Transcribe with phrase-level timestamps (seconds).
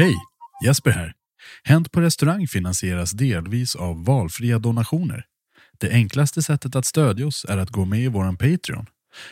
[0.00, 0.16] Hej!
[0.64, 1.12] Jesper här.
[1.64, 5.24] Hänt på restaurang finansieras delvis av valfria donationer.
[5.78, 8.86] Det enklaste sättet att stödja oss är att gå med i våran Patreon.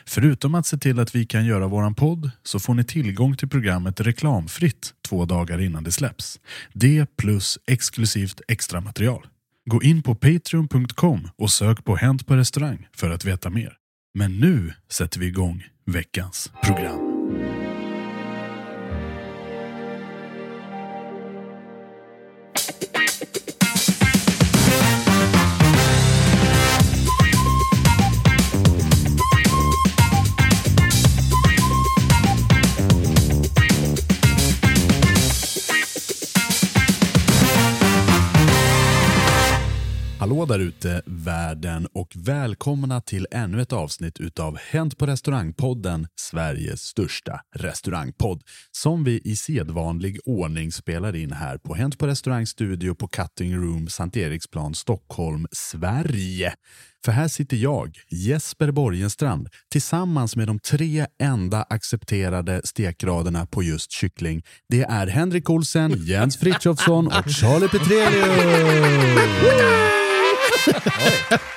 [0.07, 3.49] Förutom att se till att vi kan göra våran podd så får ni tillgång till
[3.49, 6.41] programmet reklamfritt två dagar innan det släpps.
[6.73, 9.27] Det plus exklusivt extra material.
[9.71, 13.77] Gå in på patreon.com och sök på Hänt på restaurang för att veta mer.
[14.15, 17.08] Men nu sätter vi igång veckans program.
[40.69, 48.43] Ute världen och välkomna till ännu ett avsnitt utav Hänt på restaurangpodden, Sveriges största restaurangpodd.
[48.73, 53.89] Som vi i sedvanlig ordning spelar in här på Hänt på restaurangstudio på Cutting Room,
[53.89, 56.55] Sankt Eriksplan, Stockholm, Sverige.
[57.05, 63.93] För här sitter jag, Jesper Borgenstrand, tillsammans med de tre enda accepterade stekgraderna på just
[63.93, 64.43] kyckling.
[64.69, 68.89] Det är Henrik Olsen, Jens Frithiofsson och Charlie Petrelius.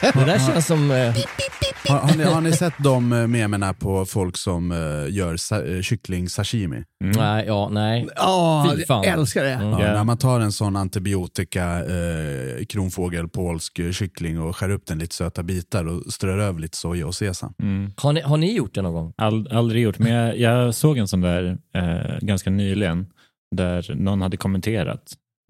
[0.02, 0.92] Det där känns som...
[0.92, 1.16] Eh,
[1.90, 5.62] Har, har, ni, har ni sett de eh, memerna på folk som eh, gör sa,
[5.64, 6.84] eh, kyckling sashimi?
[7.00, 8.08] Nej, ja, nej.
[8.16, 9.04] Ja, Fy fan.
[9.04, 9.50] jag älskar det.
[9.50, 14.86] Ja, När man tar en sån antibiotika eh, kronfågel polsk eh, kyckling och skär upp
[14.86, 17.54] den lite söta bitar och strör över lite soja och sesam.
[17.98, 19.14] Har ni, har ni gjort det någon gång?
[19.18, 23.06] All, aldrig gjort, men jag, jag såg en sån där eh, ganska nyligen
[23.56, 25.02] där någon hade kommenterat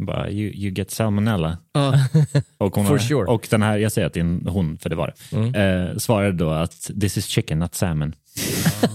[0.06, 1.58] bara, you, you get salmonella.
[1.74, 1.94] Ja.
[2.58, 3.26] Och, hon For har- sure.
[3.26, 5.88] och den här, jag säger att det är en hon, för det var det, Mm.
[5.90, 8.16] eh, svarade då att this is chicken, not salmon.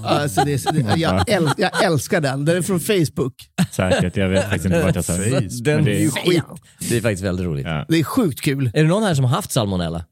[0.04, 2.44] Alltså det, är- det, jag, äl, jag älskar den.
[2.44, 3.34] Den är från Facebook.
[3.70, 5.30] Säkert, jag vet faktiskt inte vart jag sa det.
[5.30, 5.62] Face.
[5.62, 6.42] Den det är är- ju skit.
[6.88, 7.66] Det är faktiskt väldigt roligt.
[7.66, 7.84] Ja.
[7.88, 8.70] Det är sjukt kul.
[8.74, 10.04] Är det någon här som har haft salmonella?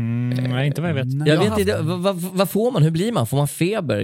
[0.00, 1.26] Mm, nej, inte vad jag vet.
[1.26, 2.82] Jag har vet inte, vad, vad, får man?
[2.82, 3.26] Hur blir man?
[3.26, 4.00] Får man feber?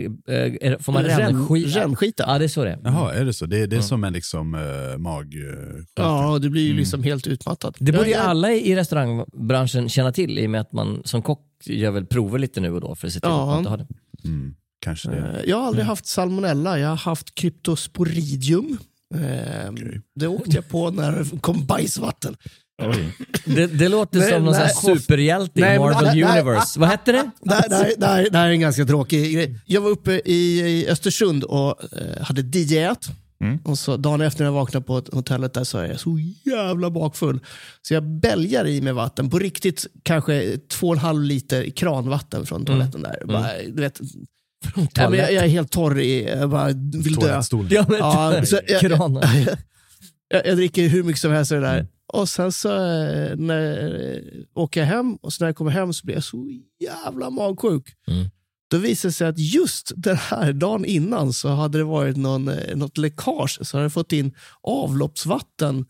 [0.63, 2.25] Eh, Får man Ren- rännskita?
[2.27, 2.79] Ja, det är så det är.
[2.85, 3.47] Jaha, är det så?
[3.47, 5.35] Det, det är som en liksom uh, mag...
[5.35, 7.77] Uh, Ja, du blir ju liksom helt utmattad.
[7.79, 11.03] Det borde ju Jag- jag- alla i restaurangbranschen känna till i och med att man
[11.05, 13.43] som kock gör väl prover lite nu och då för att se till Ja.
[13.43, 13.87] att man inte har det.
[14.25, 15.17] mm, kanske det.
[15.17, 18.79] Eh, Jag har aldrig haft salmonella, jag har haft kryptosporidium.
[19.15, 19.73] Eh,
[20.15, 22.37] Det åkte jag på när det kom bajsvatten.
[23.45, 24.63] Det, det låter Nej, som någon nej.
[24.63, 26.81] här superhjälte Nej, i Marvel nej, Universe.
[26.81, 27.31] Vad hette det?
[27.41, 29.61] Det här, det, det, är en ganska tråkig grej.
[29.67, 33.11] Jag var uppe i, i Östersund och eh, hade DJat.
[33.41, 33.59] Mm.
[33.65, 36.91] Och så dagen efter när jag vaknade på hotellet där så är jag så jävla
[36.91, 37.41] bakfull.
[37.83, 42.47] Så jag bälgar i mig vatten, på riktigt kanske två och en halv liter kranvatten
[42.47, 43.23] från toaletten där.
[43.27, 44.01] Bara, du vet,
[44.75, 47.43] Nej, men jag, jag är helt torr i, jag bara vill dö.
[47.71, 49.25] Ja, men Ja, så jag, jag.
[50.31, 51.87] jag, jag dricker hur mycket som helst av det där.
[52.13, 54.23] Och sen så eh, när, eh,
[54.55, 56.47] åker jag hem och så när jag kommer hem så blir jag så
[56.81, 57.95] jävla magsjuk.
[58.09, 58.29] Mm.
[58.71, 62.49] Då visar det sig att just den här dagen innan så hade det varit någon,
[62.49, 63.59] eh, något läckage.
[63.63, 65.87] Så hade jag fått in avloppsvatten.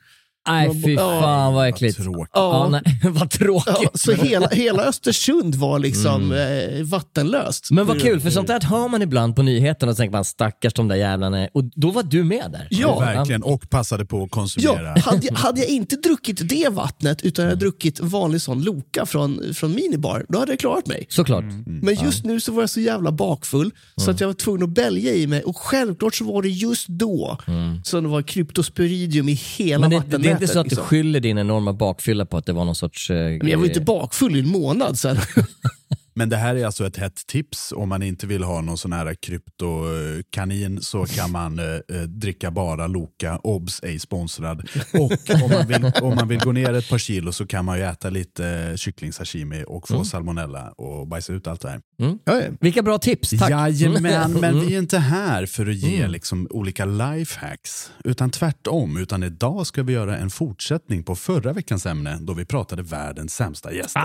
[0.49, 2.03] Nej, fy fan vad äckligt.
[2.03, 2.31] Tråkigt.
[2.33, 3.79] Ja, nej, vad tråkigt.
[3.83, 7.71] Ja, så hela, hela Östersund var liksom eh, vattenlöst.
[7.71, 10.25] Men vad kul, för sånt där hör man ibland på nyheterna och så tänker man
[10.25, 11.49] stackars de där jävlarna.
[11.53, 12.69] Och då var du med där.
[12.71, 14.93] Ja, Verkligen, och passade på att konsumera.
[14.97, 18.63] Ja, hade, jag, hade jag inte druckit det vattnet utan jag hade druckit vanlig sån
[18.63, 21.07] Loka från, från minibar, då hade jag klarat mig.
[21.09, 21.45] Såklart.
[21.67, 24.71] Men just nu så var jag så jävla bakfull så att jag var tvungen att
[24.71, 27.39] bälja i mig och självklart så var det just då
[27.85, 30.30] som det var kryptosporidium i hela Men det.
[30.31, 30.85] Är inte så att du liksom.
[30.85, 33.11] skyller din enorma bakfylla på att det var någon sorts...
[33.11, 35.17] eh, Men jag var inte bakfull i en månad sen.
[36.15, 37.73] Men det här är alltså ett hett tips.
[37.77, 41.65] Om man inte vill ha någon sån här kryptokanin så kan man eh,
[41.97, 43.39] eh, dricka bara Loka.
[43.43, 44.69] Obs, ej sponsrad.
[44.93, 47.79] Och om man, vill, om man vill gå ner ett par kilo så kan man
[47.79, 51.81] ju äta lite eh, kycklingsashimi och få salmonella och bajsa ut allt det här.
[52.25, 52.41] Ja.
[52.61, 53.51] Vilka bra tips, tack.
[53.51, 54.67] Jajamän, men Mm.
[54.67, 57.91] vi är inte här för att ge liksom, olika lifehacks.
[58.05, 62.45] Utan tvärtom, utan idag ska vi göra en fortsättning på förra veckans ämne då vi
[62.45, 64.01] pratade världens sämsta gäster.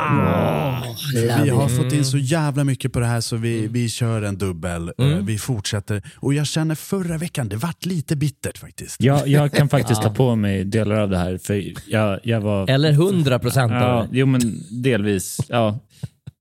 [1.43, 4.37] vi har fått in så jävla mycket på det här så vi, vi kör en
[4.37, 4.91] dubbel.
[4.97, 6.01] eh, Vi fortsätter.
[6.15, 9.01] Och jag känner förra veckan, det vart lite bittert faktiskt.
[9.03, 11.37] Jag, jag kan faktiskt ta på mig delar av det här.
[11.37, 12.69] För jag, jag var...
[12.69, 14.17] Eller 100 procent av Ja, det.
[14.17, 15.37] jo, men delvis.
[15.49, 15.79] Ja.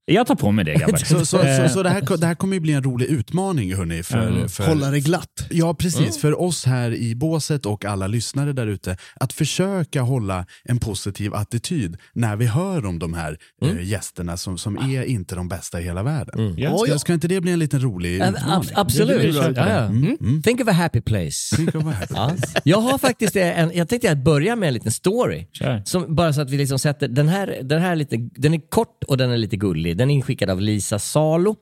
[0.07, 0.97] Jag tar på mig det grabbar.
[1.05, 3.75] Så, så, så, Eh, så det, här, det här kommer ju bli en rolig utmaning
[3.75, 4.03] hörni.
[4.03, 4.49] För, Mm.
[4.49, 5.47] för, Hålla det glatt.
[5.49, 6.17] Ja, precis.
[6.17, 11.33] För oss här i båset och alla lyssnare där ute, att försöka hålla en positiv
[11.33, 13.77] attityd när vi hör om de här Mm.
[13.77, 16.55] eh, gästerna som, som är inte de bästa i hela världen.
[16.57, 16.77] Ja.
[16.77, 18.53] Ska, ska inte det bli en liten rolig Ab- utmaning?
[18.55, 19.35] ab- absolut.
[19.35, 19.65] Ja, ja.
[19.85, 20.41] Mm.
[20.43, 21.55] Think of a happy place.
[21.55, 22.11] Tänk vad härligt.
[22.15, 22.31] Ja.
[22.63, 25.47] Jag har faktiskt en, jag tänkte att börja med en liten story.
[25.53, 25.81] Kör.
[25.85, 28.69] Som, bara så att vi liksom sätter, den här, den här är lite, den är
[28.69, 29.94] kort och den är lite gullig.
[29.97, 31.55] Den är inskickad av Lisa Salo.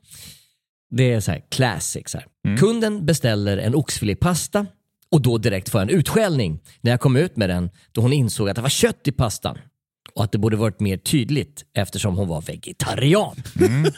[0.89, 2.03] Det är så här classic.
[2.09, 2.57] Så här.
[2.57, 4.65] Kunden beställer en oxfilépasta
[5.11, 8.13] och då direkt får jag en utskällning när jag kom ut med den då hon
[8.13, 9.57] insåg att det var kött i pastan.
[10.15, 13.35] Och att det borde varit mer tydligt eftersom hon var vegetarian.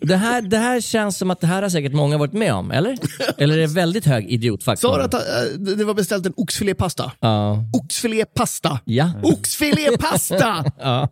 [0.00, 2.70] Det, här, det här känns som att det här har säkert många varit med om,
[2.70, 2.98] eller?
[3.38, 4.88] Eller är det väldigt hög idiotfaktor?
[4.88, 7.12] Sa du att det var beställt en oxfilépasta?
[7.20, 7.64] Ja.
[7.72, 8.80] Oxfilépasta!
[8.84, 9.12] Ja.
[9.22, 10.64] Oxfilépasta!
[10.78, 11.08] ja.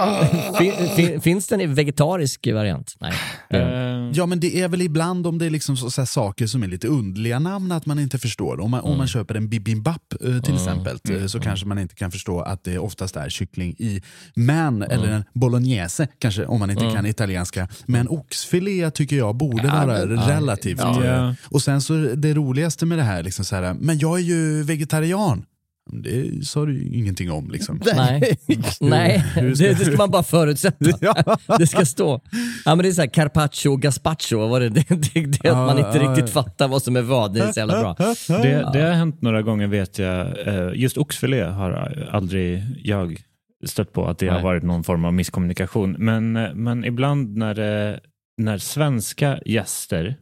[0.58, 2.94] Fin, fin, finns den i vegetarisk variant?
[3.00, 3.12] Nej.
[3.50, 6.46] eh, Ja, men det är väl ibland om det är liksom så, så här saker
[6.46, 8.60] som är lite underliga namn att man inte förstår.
[8.60, 8.98] Om man, om Mm.
[8.98, 12.64] man köper en bibimbap eh, till exempel eh, så kanske man inte kan förstå att
[12.64, 14.02] det oftast är kyckling i.
[14.34, 15.14] Men, eller Mm.
[15.16, 17.68] en bolognese kanske om man inte kan italienska.
[17.86, 20.78] Men oxfilé tycker jag borde vara relativt.
[20.80, 21.34] Ja.
[21.50, 24.62] Och sen så det roligaste med det här, liksom så här men jag är ju
[24.62, 25.44] vegetarian.
[25.90, 27.50] Det sa du ju ingenting om.
[27.50, 27.80] Liksom.
[27.96, 28.36] Nej,
[28.80, 29.24] Nej.
[29.34, 31.16] Det, det ska man bara förutsätta.
[31.58, 32.20] Det ska stå.
[32.64, 34.36] Ja, men det är så här carpaccio och gazpacho.
[34.48, 34.68] Var det?
[34.68, 37.34] Det, det, det att man inte riktigt fattar vad som är vad.
[37.34, 37.94] Det är så jävla bra.
[38.28, 40.46] det, det har hänt några gånger vet jag.
[40.48, 41.72] Eh, Just oxfilé har
[42.12, 43.16] aldrig jag
[43.64, 44.42] stött på att det har Nej.
[44.44, 45.96] varit någon form av misskommunikation.
[45.98, 48.00] Men, eh, men ibland när, det,
[48.42, 50.16] när svenska gäster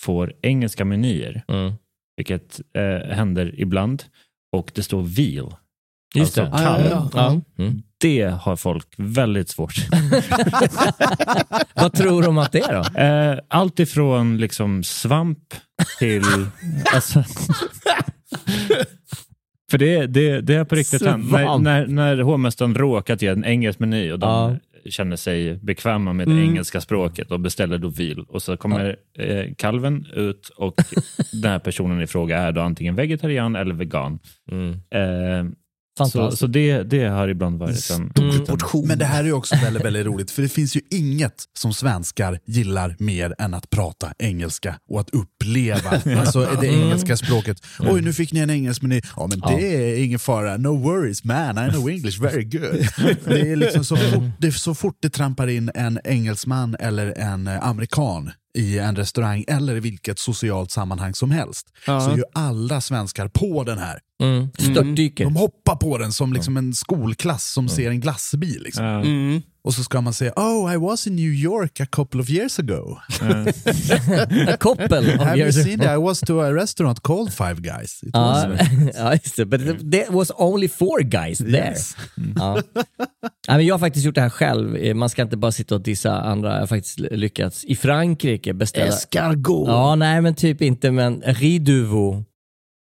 [0.00, 1.72] får engelska menyer, Mm.
[2.16, 4.04] vilket eh, händer ibland,
[4.52, 5.54] och det står veal,
[6.14, 6.62] Just Alltså, det.
[6.64, 6.86] kalv.
[6.90, 7.40] Ja, ja.
[7.64, 7.82] Mm.
[7.98, 9.74] det har folk väldigt svårt.
[11.74, 13.00] Vad tror de att det är då?
[13.00, 15.54] Eh, allt ifrån liksom svamp
[15.98, 16.22] till...
[16.94, 17.24] alltså,
[19.70, 21.30] för det, det, det är på riktigt hänt.
[21.30, 24.58] När, när, när hovmästaren råkat ge en engelsk meny och de
[24.90, 28.24] känner sig bekväma med det engelska språket och beställer då vil.
[28.28, 30.74] Och så kommer eh, kalven ut och
[31.42, 34.18] den här personen i fråga är då antingen vegetarian eller vegan.
[34.90, 35.44] Eh,
[35.98, 36.40] så Fantastiskt.
[36.40, 38.10] så det, det har ibland varit en...
[38.10, 38.88] Stor portion.
[38.88, 42.38] Men det här är också väldigt, väldigt roligt, för det finns ju inget som svenskar
[42.46, 47.66] gillar mer än att prata engelska och att uppleva alltså, det engelska språket.
[47.80, 49.00] Oj, nu fick ni en engelsk meny.
[49.16, 50.56] Ja, men det är ingen fara.
[50.56, 52.62] No worries man, I know English very good.
[53.24, 57.46] Det är liksom så fort det, så fort det trampar in en engelsman eller en
[57.46, 62.24] eh, amerikan i en restaurang eller i vilket socialt sammanhang som helst så är ju
[62.34, 63.98] alla svenskar på den här.
[64.22, 64.50] Mm.
[64.58, 65.24] Störtdyker.
[65.24, 68.62] De hoppar på den som liksom en skolklass som ser en glassbil.
[68.62, 68.84] Liksom.
[69.64, 69.68] Mm.
[69.68, 72.58] Och så ska man säga oh I was in New York a couple of years
[72.58, 72.98] ago.
[74.48, 75.94] A couple of Have you years seen that?
[75.94, 78.02] I was to a restaurant called Five Guys.
[78.02, 78.60] It Ja, was,
[78.94, 79.46] ja, just det.
[79.46, 79.60] But
[79.92, 81.70] there was only four guys there.
[81.70, 81.96] Yes.
[82.36, 82.62] Ja.
[83.46, 84.96] Ja, men jag har faktiskt gjort det här själv.
[84.96, 86.52] Man ska inte bara sitta och dissa andra.
[86.52, 88.86] Jag har faktiskt lyckats i Frankrike beställa...
[88.86, 89.68] Escargot.
[89.68, 92.24] Ja, nej men typ inte, men Riduvo.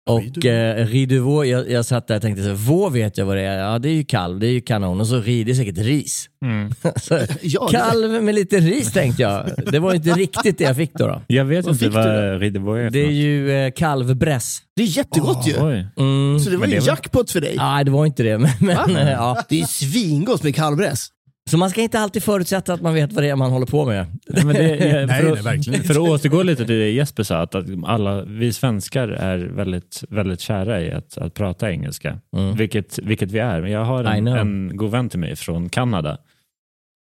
[0.10, 3.38] Och eh, Riduvo, jag, jag satt där och tänkte så här, vå vet jag vad
[3.38, 3.58] det är.
[3.60, 5.00] Ja, det är ju kalv, det är ju kanon.
[5.00, 6.30] Och så ri, det är säkert ris.
[7.02, 9.50] så, Ja, det- kalv med lite ris tänkte jag.
[9.72, 11.08] Det var inte riktigt det jag fick då.
[11.08, 11.22] då.
[11.28, 14.58] Jag vet Vad inte vad Ridderborg är Det är ju eh, kalvbräss.
[14.76, 15.54] Det är jättegott ju.
[15.60, 15.88] Oj.
[15.98, 16.40] Mm.
[16.40, 17.54] Så det var Men ju det var- jackpot för dig.
[17.58, 18.38] Nej, det var inte det.
[18.38, 19.44] Men, men, eh, ja.
[19.50, 21.08] Det är svingott med kalvbräss.
[21.50, 23.86] Så man ska inte alltid förutsätta att man vet vad det är man håller på
[23.86, 24.06] med.
[24.28, 27.38] Men det, Nej, för, nej, att, verkligen för att återgå lite till det Jesper sa,
[27.38, 32.20] att, att alla, vi svenskar är väldigt, väldigt kära i att, att prata engelska,
[32.58, 33.62] vilket, vilket vi är.
[33.62, 34.28] Men jag har Mm.
[34.28, 36.18] En, en god vän till mig från Kanada.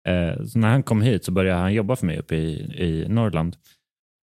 [0.08, 3.06] Eh, så när han kom hit så började han jobba för mig uppe i, i
[3.08, 3.56] Norrland.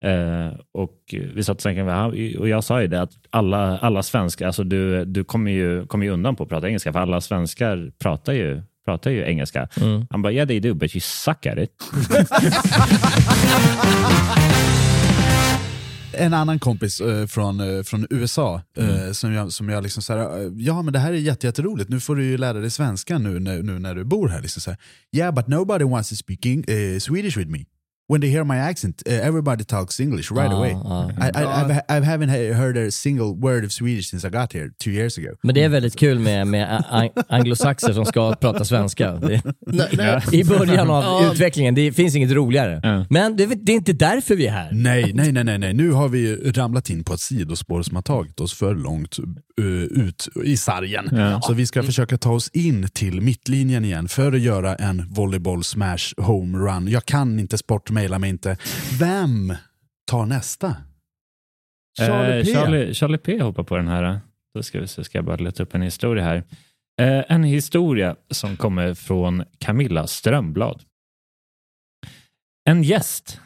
[0.05, 0.97] Eh, och
[1.33, 5.23] vi satt och och jag sa ju det att alla, alla svenskar, alltså du, du
[5.23, 9.11] kommer, ju, kommer ju undan på att prata engelska, för alla svenskar pratar ju, pratar
[9.11, 9.67] ju engelska.
[9.81, 10.05] Mm.
[10.09, 11.71] Han bara, yeah they do, but you suck at it.
[16.13, 19.13] En annan kompis eh, från, eh, från USA eh, Mm.
[19.13, 21.89] som jag, som jag liksom så här, eh, ja men det här är jätte, jätteroligt,
[21.89, 24.41] nu får du ju lära dig svenska nu, nu, nu när du bor här.
[24.41, 24.79] Liksom så här,
[25.15, 27.59] yeah but nobody wants to speak eh, Swedish with me.
[28.11, 30.71] When they hear my accent, eh, everybody talks English right Ah, away.
[30.85, 31.09] ah.
[31.09, 34.53] I, I, I've, I haven't he- heard a single word of Swedish since I got
[34.53, 35.29] here two years ago.
[35.43, 36.83] Men det är väldigt kul med, med
[37.29, 39.11] anglosaxer som ska prata svenska.
[39.11, 39.41] Det.
[40.31, 43.05] I början av utvecklingen, det finns inget roligare.
[43.09, 44.69] Men det, det är inte därför vi är här.
[44.71, 45.73] Nej, nej, nej, nej, nej.
[45.73, 49.17] Nu har vi ramlat in på ett sidospår som har tagit oss för långt
[49.59, 49.65] eh,
[50.05, 51.09] ut i sargen.
[51.11, 51.41] Ja.
[51.41, 55.63] Så vi ska försöka ta oss in till mittlinjen igen för att göra en volleyboll
[55.63, 56.87] smash home run.
[56.87, 58.57] Jag kan inte sport, mejla mig inte.
[58.99, 59.55] Vem
[60.11, 60.75] tar nästa?
[61.99, 62.53] Charlie Eh, P.
[62.53, 64.19] Charlie, Charlie P hoppar på den här.
[64.55, 66.43] Då ska, vi, se, ska jag bara leta upp en historia här.
[67.01, 70.81] Eh, en historia som kommer från Camilla Strömblad.
[72.69, 73.39] En gäst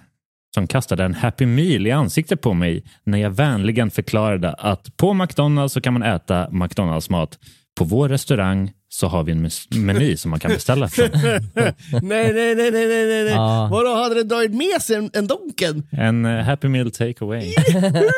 [0.56, 5.14] som kastade en Happy Meal i ansiktet på mig när jag vänligen förklarade att på
[5.14, 7.40] McDonalds så kan man äta McDonalds-mat.
[7.80, 9.50] På vår restaurang så har vi en
[9.86, 11.08] meny som man kan beställa från.
[11.14, 13.28] nej, nej, nej, nej, nej, nej.
[13.34, 13.70] Ja.
[13.72, 15.84] Vadå, hade den dragit med sig en, en Donken?
[15.92, 17.54] En eh, Happy Meal takeaway.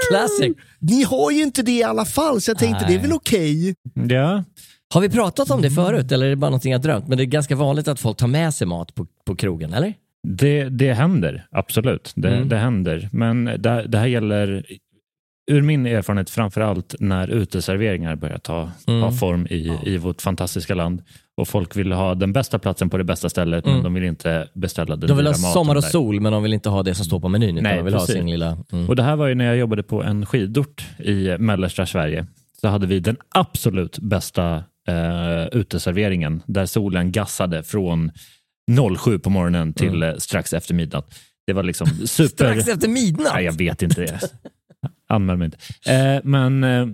[0.10, 0.58] Classic.
[0.80, 2.94] Ni har ju inte det i alla fall, så jag tänkte Nej.
[2.94, 3.76] det är väl okej.
[4.10, 4.44] Ja,
[4.94, 7.08] Har vi pratat om det förut eller är det bara någonting jag drömt?
[7.08, 9.94] Men det är ganska vanligt att folk tar med sig mat på, på krogen, eller?
[10.28, 12.12] Det, det händer, absolut.
[12.16, 12.50] Det, Mm.
[12.50, 13.10] det händer.
[13.12, 14.66] Men det, det här gäller,
[15.48, 19.02] ur min erfarenhet, framför allt när uteserveringar börjar ta, Mm.
[19.02, 21.02] ta form i, i vårt fantastiska land.
[21.38, 24.48] Och folk vill ha den bästa platsen på det bästa stället, men de vill inte
[24.54, 25.90] beställa den De vill ha sommar och där.
[25.90, 28.06] sol men de vill inte ha det som står på menyn Nej, de vill ha
[28.08, 28.58] sin lilla...
[28.72, 28.90] Mm.
[28.90, 32.26] Och Det här var ju när jag jobbade på en skidort i mellersta Sverige.
[32.62, 34.56] Så hade vi den absolut bästa
[34.88, 38.12] eh, uteserveringen där solen gassade från
[39.00, 41.16] 07 på morgonen till eh, strax efter midnatt.
[41.48, 42.46] Det var liksom super...
[42.46, 42.56] Mm.
[42.62, 43.34] Strax efter midnatt?
[43.34, 44.20] Nej, jag vet inte det.
[45.10, 45.58] Anmäl mig inte.
[45.94, 46.88] Eh, men eh,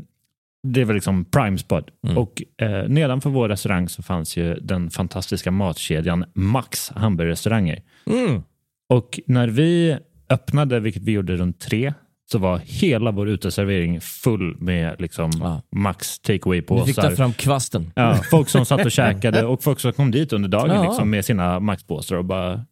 [0.63, 1.85] det var liksom prime spot.
[2.07, 2.17] Mm.
[2.17, 7.81] Och eh, nedanför vår restaurang så fanns ju den fantastiska matkedjan Max hamburgerrestauranger.
[8.05, 8.43] Mm.
[8.89, 9.97] Och när vi
[10.29, 11.93] öppnade, vilket vi gjorde runt tre,
[12.31, 15.61] så var hela vår uteservering full med liksom Ja.
[15.75, 16.39] Max Du
[16.85, 17.91] fick ta fram kvasten.
[17.95, 20.83] Ja, folk som satt och käkade och folk som kom dit under dagen Ja.
[20.83, 22.65] liksom, med sina Max-påsar och bara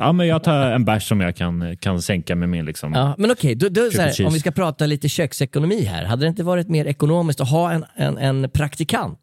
[0.00, 2.92] Ja, men jag tar en bärs som jag kan, kan sänka med min liksom.
[2.92, 4.24] Ja, men okej, då, då, så Triple här, cheese.
[4.26, 6.04] om vi ska prata lite köksekonomi här.
[6.04, 9.18] Hade det inte varit mer ekonomiskt att ha en, en, en praktikant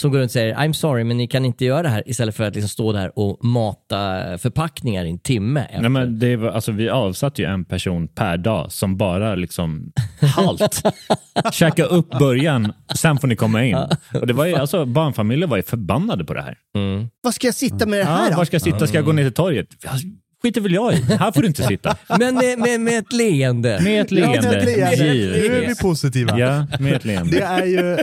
[0.00, 2.36] som går runt och säger I'm sorry men ni kan inte göra det här istället
[2.36, 5.60] för att liksom stå där och mata förpackningar i en timme.
[5.60, 5.80] Efter.
[5.80, 9.92] Nej, men det var, alltså, vi avsatte ju en person per dag som bara liksom
[10.36, 10.82] halt.
[11.52, 13.76] Käka upp början, sen får ni komma in.
[14.14, 16.58] Och det var ju, alltså, barnfamiljer var ju förbannade på det här.
[16.76, 17.08] Mm.
[17.22, 18.36] Vad ska jag sitta med det här Ja, då?
[18.36, 18.86] var ska jag sitta?
[18.86, 19.66] Ska jag gå ner till torget?
[20.42, 20.96] Ja, skiter väl jag i.
[21.02, 21.96] Här får du inte sitta.
[22.18, 23.80] Men med, med, med ett leende.
[23.82, 24.48] Med ett Ja, leende.
[24.50, 24.64] med ett
[24.98, 25.38] leende.
[25.38, 26.38] Nu är vi positiva.
[26.38, 27.40] Ja, med ett Det leende.
[27.40, 27.94] är ju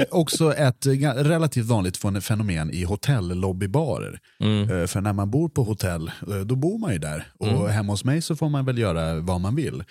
[0.00, 0.86] eh, också ett
[1.16, 4.18] relativt vanligt fen- fenomen i hotellobbybarer.
[4.40, 7.26] Eh, för när man bor på hotell, eh, då bor man ju där.
[7.38, 9.84] Och hemma hos mig så får man väl göra vad man vill.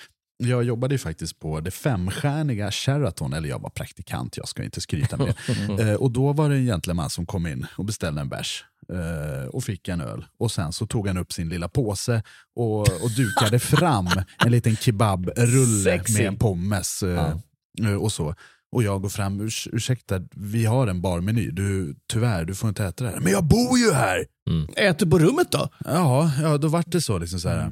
[0.43, 4.81] Jag jobbade ju faktiskt på det femstjärniga Sheraton, eller jag var praktikant, jag ska inte
[4.81, 5.83] skryta med det.
[5.89, 8.63] Eh, och då var det en gentleman som kom in och beställde en bärs
[9.51, 10.25] och fick en öl.
[10.39, 12.23] Och sen så tog han upp sin lilla påse
[12.55, 14.07] och, och dukade fram
[14.45, 16.17] en liten kebabrulle Sexy.
[16.17, 17.03] med en pommes.
[17.03, 17.33] eh,
[17.83, 18.35] eh, och så.
[18.71, 22.85] Och jag går fram, Urs ursäkta, vi har en barmeny, du, tyvärr, du får inte
[22.85, 23.19] äta det här.
[23.19, 24.25] Men jag bor ju här!
[24.77, 25.69] Äter på rummet då?
[25.85, 27.17] Ja, ja då vart det så.
[27.17, 27.67] Liksom så här, eh,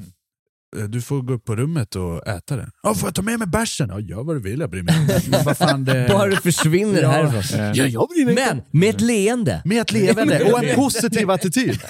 [0.89, 2.69] Du får gå upp på rummet och äta det.
[2.83, 3.89] Ja, får jag ta med mig bärsen?
[3.89, 5.21] Ja, gör vad du vill, jag bryr mig inte.
[5.29, 6.05] Men vad fan, det...
[6.11, 7.09] Bara du försvinner Ja.
[7.09, 7.41] härifrån.
[7.75, 8.53] Ja, jag bryr mig inte.
[8.55, 9.61] Men med ett leende.
[9.65, 11.79] Med ett levande och en positiv attityd.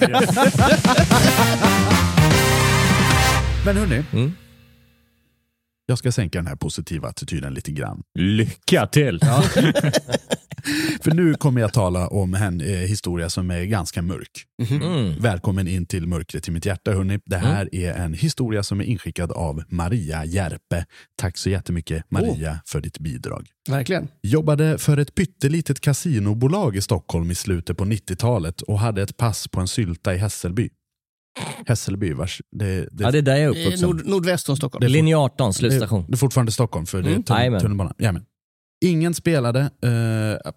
[3.64, 4.32] Men hörni, Mm.
[5.86, 8.02] jag ska sänka den här positiva attityden lite grann.
[8.18, 9.20] Lycka till!
[11.02, 14.44] För nu kommer jag tala om en eh, historia som är ganska mörk.
[14.70, 15.14] Mm.
[15.20, 17.18] Välkommen in till mörkret i mitt hjärta hörni.
[17.26, 20.86] Det här är en historia som är inskickad av Maria Järpe.
[21.16, 23.48] Tack så jättemycket Maria för ditt bidrag.
[23.70, 24.08] Verkligen.
[24.22, 29.48] Jobbade för ett pyttelitet kasinobolag i Stockholm i slutet på 90-talet och hade ett pass
[29.48, 30.70] på en sylta i Hässelby.
[31.66, 32.42] Hässelby, vars...
[32.56, 33.88] Det, det, Ja, det är där jag är Eh, uppvuxen.
[33.90, 34.86] Nord, nordväst om Stockholm.
[34.92, 36.04] Linje 18, slutstation.
[36.08, 37.60] Det är fortfarande Stockholm för det är Mm.
[37.60, 37.94] tunnelbanan.
[37.98, 38.24] Jajamän.
[38.80, 40.52] Ingen spelade, eh,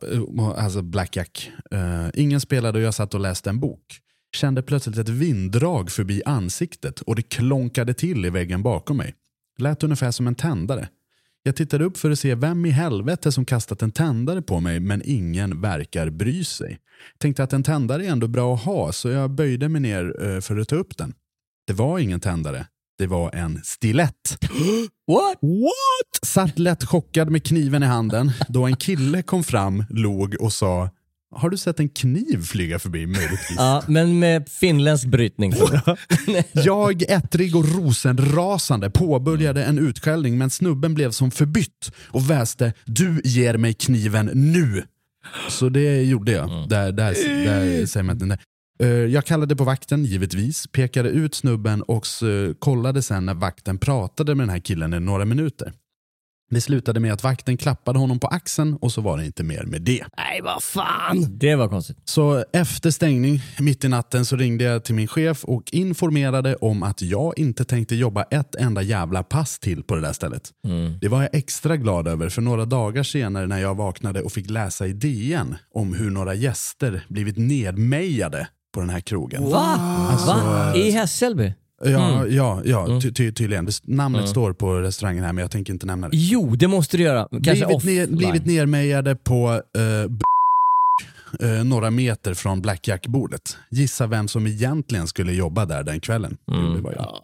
[0.64, 1.52] alltså Blackjack.
[1.72, 4.00] Eh, ingen spelade och jag satt och läste en bok.
[4.36, 9.16] Kände plötsligt ett vinddrag förbi ansiktet och det klonkade till i väggen bakom mig.
[9.58, 10.90] Lät ungefär som en tändare.
[11.44, 14.80] Jag tittade upp för att se vem i helvete som kastat en tändare på mig
[14.80, 16.80] men ingen verkar bry sig.
[17.18, 20.40] Tänkte att en tändare är ändå bra att ha så jag böjde mig ner eh,
[20.40, 21.14] för att ta upp den.
[21.68, 22.68] Det var ingen tändare.
[22.98, 24.38] Det var en stilett.
[25.08, 25.38] What?
[25.42, 26.26] What?
[26.26, 30.90] Satt lätt chockad med kniven i handen då en kille kom fram, log och sa
[31.36, 33.56] Har du sett en kniv flyga förbi möjligtvis?
[33.58, 35.54] Ja, men med finländsk brytning.
[36.52, 43.22] Jag, ettrig och rosenrasande, påbörjade en utskällning men snubben blev som förbytt och väste Du
[43.24, 44.84] ger mig kniven nu!
[45.50, 46.70] Så det gjorde jag.
[46.70, 47.14] Där, där,
[47.46, 48.34] där inte.
[48.34, 48.38] Eh,
[49.10, 54.36] Jag kallade på vakten, givetvis, pekade ut snubben och så kollade sen när vakten pratade
[54.36, 55.74] med den här killen i några minuter.
[56.50, 59.64] Det slutade med att vakten klappade honom på axeln och så var det inte mer
[59.64, 60.06] med det.
[60.18, 61.38] Nej, vad fan.
[61.38, 61.98] Det var konstigt.
[62.06, 66.84] Så efter stängning, mitt i natten, så ringde jag till min chef och informerade om
[66.84, 70.52] att jag inte tänkte jobba ett enda jävla pass till på det där stället.
[71.02, 74.50] Det var jag extra glad över för några dagar senare när jag vaknade och fick
[74.50, 79.50] läsa i DN om hur några gäster blivit nedmejade på den här krogen.
[79.50, 79.78] Va?
[80.12, 80.76] Alltså, Va?
[80.76, 81.54] I Hässelby?
[81.86, 83.70] Ja, ja, ja ty, ty, tydligen.
[83.84, 86.18] Namnet står på restaurangen här men jag tänker inte nämna det.
[86.18, 87.28] Jo, det måste du göra.
[87.32, 90.26] Kanske Blivit, off ner, blivit nermejade på eh, b-
[91.48, 93.58] eh, några meter från blackjack-bordet.
[93.70, 96.38] Gissa vem som egentligen skulle jobba där den kvällen.
[96.48, 97.02] Jo, det var jag.
[97.02, 97.24] Ja,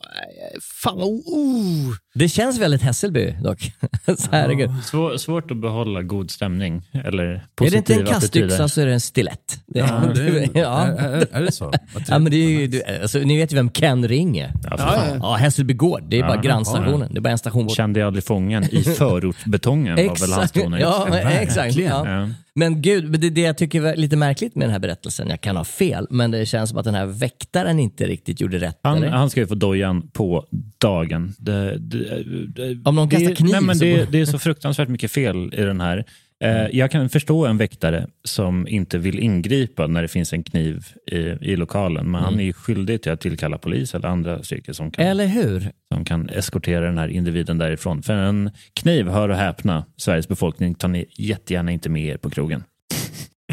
[0.83, 1.07] fan vad...
[1.07, 1.93] Oh.
[2.13, 3.71] Det känns väldigt Hässelby dock.
[4.17, 4.69] Så herregud.
[4.85, 7.23] Svår, svårt att behålla god stämning eller
[7.61, 9.59] Är det inte en kastyxa så är det en stilett.
[9.67, 10.85] Det, Ja, det, ja.
[10.87, 11.73] är, är, är det så?
[12.07, 14.53] Ja, men det är ju, du- alltså, ni vet ju vem Ken Ring är.
[14.63, 15.03] Ja.
[15.19, 16.03] Ja, Hässelby gård.
[16.07, 17.13] Det är bara Ja, grannstationen.
[17.13, 17.75] Det är bara en station bort.
[17.75, 20.79] Kände jag aldrig fången i förortsbetongen var väl hans toner.
[20.79, 21.75] ja, men exakt.
[21.75, 22.09] Ja.
[22.09, 22.29] Ja.
[22.53, 25.55] Men gud, det, det jag tycker är lite märkligt med den här berättelsen, jag kan
[25.57, 28.79] ha fel, men det känns som att den här väktaren inte riktigt gjorde rätt.
[28.83, 30.45] Han, han ska ju få dojan på
[30.81, 31.33] dagen.
[31.37, 35.11] Det, det, det, Om någon kastar kniv nej, men det, det är så fruktansvärt mycket
[35.11, 36.05] fel i den här.
[36.43, 40.85] Eh, jag kan förstå en väktare som inte vill ingripa när det finns en kniv
[41.11, 44.73] i, i lokalen, men han är ju skyldig till att tillkalla polis eller andra styrkor
[44.73, 45.71] som kan, Eller hur?
[45.93, 48.01] som kan eskortera den här individen därifrån.
[48.01, 52.29] För en kniv, hör och häpna, Sveriges befolkning tar ni jättegärna inte med er på
[52.29, 52.63] krogen.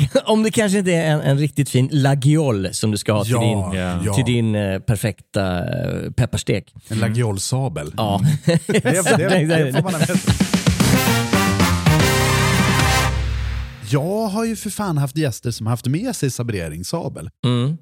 [0.24, 3.32] Om det kanske inte är en, en riktigt fin lagiol som du ska ha till
[3.32, 4.14] Ja, din, ja.
[4.14, 6.74] till din eh, perfekta eh, pepparstek.
[6.88, 7.92] En lagiolsabel.
[7.96, 10.00] Ja, Det, det, får man.
[13.90, 17.76] Jag har ju för fan haft gäster som haft med sig saboreringssabel Mm.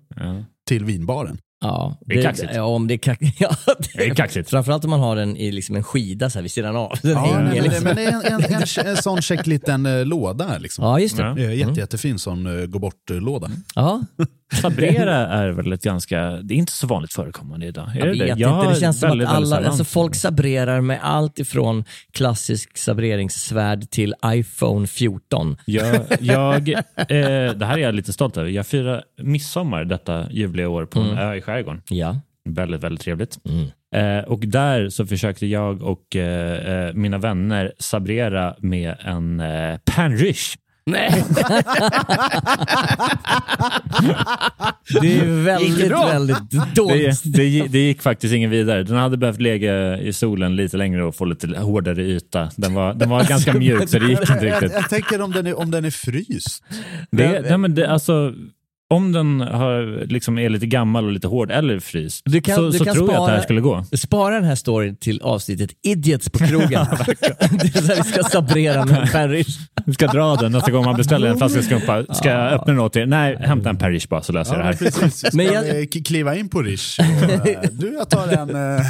[0.69, 1.39] Till vinbaren.
[1.61, 2.51] Ja, Det är kaxigt.
[2.55, 3.37] Ja, om det är kaxigt.
[3.41, 3.57] Ja,
[3.95, 4.51] Det är kaxigt.
[4.51, 6.93] Framförallt om man har den i liksom en skida så här vid sidan av.
[7.03, 7.85] Den Ja, hänger nej, men, det, liksom.
[7.85, 10.59] men det är en, en, en, en sån check liten eh, låda.
[10.59, 10.85] Liksom.
[10.85, 11.23] Ja, just det.
[11.23, 11.39] Ja.
[11.39, 13.51] Eh, Jätte, jättefin sån uh, gå bort-låda.
[13.75, 14.03] Ja.
[14.53, 17.91] Sabrera är väl ett ganska, det är inte så vanligt förekommande idag.
[17.95, 18.45] Är Jag det vet det?
[18.45, 22.79] inte, det känns som att väldigt, väldigt alla, alltså folk sabrerar med allt ifrån klassisk
[22.79, 25.57] sabreringssvärd till iPhone 14.
[25.67, 26.77] Jag, jag, eh,
[27.53, 28.51] det här är jag lite stolt över.
[28.51, 31.83] Jag firar midsommar detta ljuvliga år på en ö i skärgården.
[31.89, 32.21] Ja.
[32.49, 33.39] Väldigt, väldigt trevligt.
[33.45, 33.67] Mm.
[33.95, 39.79] Eh, och där så försökte jag och eh, eh, mina vänner sabrera med en eh,
[39.97, 40.57] panrish.
[40.87, 41.25] Nej.
[45.01, 47.23] Det är väldigt, väldigt Det, dåligt.
[47.25, 48.83] det, det gick faktiskt ingen vidare.
[48.83, 52.51] Den hade behövt ligga i solen lite längre och få lite hårdare yta.
[52.57, 54.73] Den var, den var ganska mjuk så det gick inte Jag, riktigt.
[54.73, 56.65] jag tänker om den är, om den är fryst.
[57.11, 58.33] Det, nej, men det, alltså,
[58.95, 62.63] om den har, liksom är lite gammal och lite hård eller fryst Du kan- så,
[62.71, 63.85] du så kan tror jag att det här spara- skulle gå.
[63.93, 66.69] Spara den här storyn till avsnittet Idiots på krogen.
[67.01, 69.59] det är så här vi ska sabrera med Parrish.
[69.87, 72.05] Du ska dra den nästa gång man beställer en flaska skumpa.
[72.15, 73.07] Ska jag öppna den åt er?
[73.07, 74.85] Nej, hämta en Parish bara så löser jag Ja, det här.
[75.01, 75.19] precis.
[75.19, 76.99] Ska Men jag- vi kliva in på Rish?
[77.01, 78.83] Och, eh, du, jag tar en eh,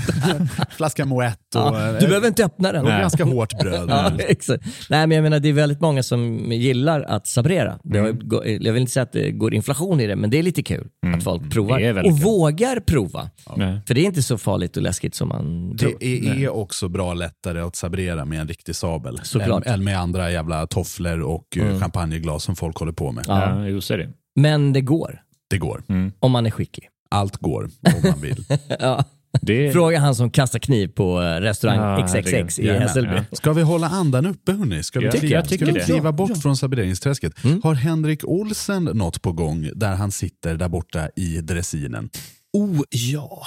[0.76, 2.82] flaska Moët och, Ja, eh, du behöver inte öppna den.
[2.84, 3.86] och ganska hårt bröd.
[3.88, 4.64] Ja, exakt.
[4.90, 7.78] Nej, men jag menar, det är väldigt många som gillar att sabrera.
[7.94, 8.18] Mm.
[8.60, 10.88] jag vill inte säga att det går inflation i det, men det är lite kul
[11.16, 11.98] att folk provar.
[11.98, 12.12] och kul.
[12.12, 13.30] vågar prova.
[13.56, 13.80] Nej.
[13.86, 15.92] För det är inte så farligt och läskigt som man tror.
[16.00, 19.20] Det är, är också bra lättare att sabrera med en riktig sabel.
[19.22, 19.66] Såklart.
[19.66, 23.24] Än, än med andra jävla tofflor och eh, champagneglas som folk håller på med.
[23.28, 23.68] Ja.
[23.68, 24.10] Ja, är det.
[24.40, 25.82] Men det går, Det går.
[26.18, 26.88] om man är skicklig.
[27.10, 28.44] Allt går om man vill.
[28.80, 29.04] Ja.
[29.40, 33.14] Det Fråga han som kastar kniv på eh, restaurang Ja, XXX i Hässelby.
[33.14, 33.36] ja.
[33.36, 34.82] Ska vi hålla andan uppe hörni?
[34.82, 35.84] Ska vi kliva, jag tycker ska vi det.
[35.84, 36.40] kliva bort ja.
[36.40, 37.44] från sabereringsträsket?
[37.44, 37.60] Mm.
[37.62, 42.10] Har Henrik Olsen något på gång där han sitter där borta i dressinen?
[42.52, 43.46] Oh ja.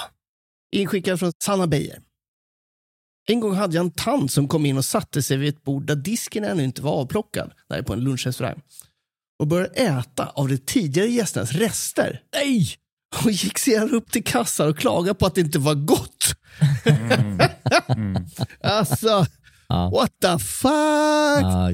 [0.72, 1.98] Inskickad från Sanna Beijer.
[3.28, 5.86] En gång hade jag en tant som kom in och satte sig vid ett bord
[5.86, 7.52] där disken ännu inte var avplockad.
[7.68, 8.60] Där på en lunchrestaurang.
[9.38, 12.22] Och började äta av de tidigare gästernas rester.
[12.34, 12.68] Nej!
[13.24, 16.34] Och gick sedan upp till kassan och klagade på att det inte var gott.
[18.64, 19.26] alltså,
[19.68, 19.90] Ja.
[19.94, 20.72] what the fuck?
[20.72, 21.72] Ah.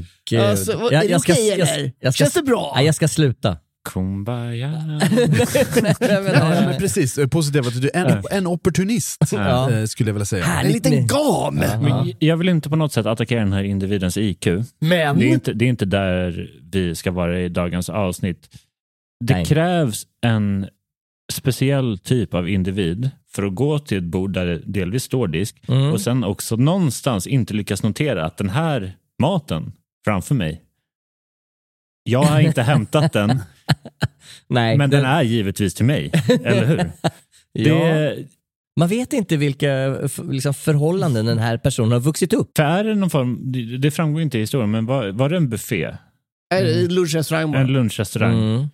[0.50, 1.92] Alltså, vad- är det okej, jag, eller?
[2.00, 2.72] jag ska, Känns det bra?
[2.76, 3.56] Nej, jag ska sluta.
[3.92, 4.70] Kumbaya.
[4.86, 5.10] Nej,
[5.82, 5.94] men,
[6.34, 7.90] Ja, men precis, Eh, positiv attityd.
[7.94, 9.70] En, en opportunist Ja.
[9.70, 10.44] eh, skulle jag vilja säga.
[10.44, 11.54] En Härligt liten med- gam.
[11.54, 14.46] Men jag vill inte på något sätt attackera den här individens IQ.
[14.78, 18.48] Men, Det är inte, det är inte där vi ska vara i dagens avsnitt.
[19.24, 19.44] Det Nej.
[19.44, 20.66] krävs en
[21.32, 25.56] speciell typ av individ för att gå till ett bord där det delvis står disk
[25.68, 25.92] Mm.
[25.92, 29.72] och sen också någonstans inte lyckas notera att den här maten
[30.04, 30.62] framför mig,
[32.04, 33.28] jag har inte hämtat den,
[34.48, 36.10] nej, men det- den är givetvis till mig.
[36.44, 36.78] Eller hur?
[37.52, 37.74] ja.
[37.74, 38.24] Det,
[38.80, 39.96] Man vet inte vilka
[40.30, 42.50] liksom, förhållanden den här personen har vuxit upp.
[42.56, 45.48] för är det någon form, det- framgår inte i historien, men var, var det en
[45.48, 45.96] buffé?
[46.54, 47.60] är lunchrestaurang bara.
[47.60, 48.38] En lunchrestaurang?
[48.38, 48.66] Mm.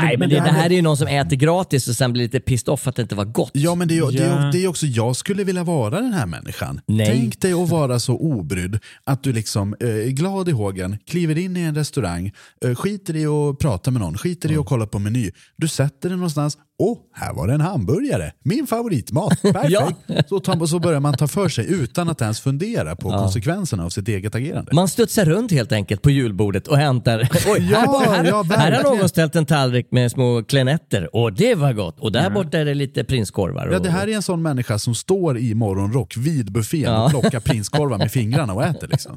[0.00, 2.40] Nej, men det, det här är ju någon som äter gratis och sen blir lite
[2.40, 3.50] pissed off att det inte var gott.
[3.54, 6.26] Ja, men det är, det, är, det är också, jag skulle vilja vara den här
[6.26, 6.80] människan.
[6.86, 7.06] Nej.
[7.06, 11.38] Tänk dig att vara så obrydd att du liksom eh, är glad i hågen, kliver
[11.38, 12.32] in i en restaurang,
[12.64, 15.30] eh, skiter i att prata med någon, skiter i att kolla på meny.
[15.56, 20.28] Du sätter dig någonstans, åh, här var det en hamburgare, min favoritmat, perfekt.
[20.28, 23.88] så, tar, så börjar man ta för sig utan att ens fundera på konsekvenserna av
[23.90, 24.74] sitt eget agerande.
[24.74, 27.28] Man studsar runt helt enkelt på julbordet och hämtar.
[27.46, 31.32] Oj, Ja, här, här, ja, här har någon ställt en tallrik med små klenetter och
[31.32, 32.00] det var gott.
[32.00, 33.66] Och där borta är det lite prinskorvar.
[33.66, 37.04] Och, Ja, det här är en sån människa som står i morgonrock vid buffén Ja.
[37.04, 38.88] och plockar prinskorvar med fingrarna och äter.
[38.88, 39.16] Liksom.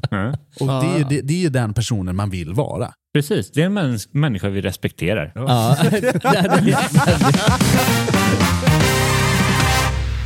[0.60, 2.92] Och det, är, det, det är ju den personen man vill vara.
[3.14, 5.32] Precis, det är en mäns- människa vi respekterar.
[5.34, 5.76] Ja.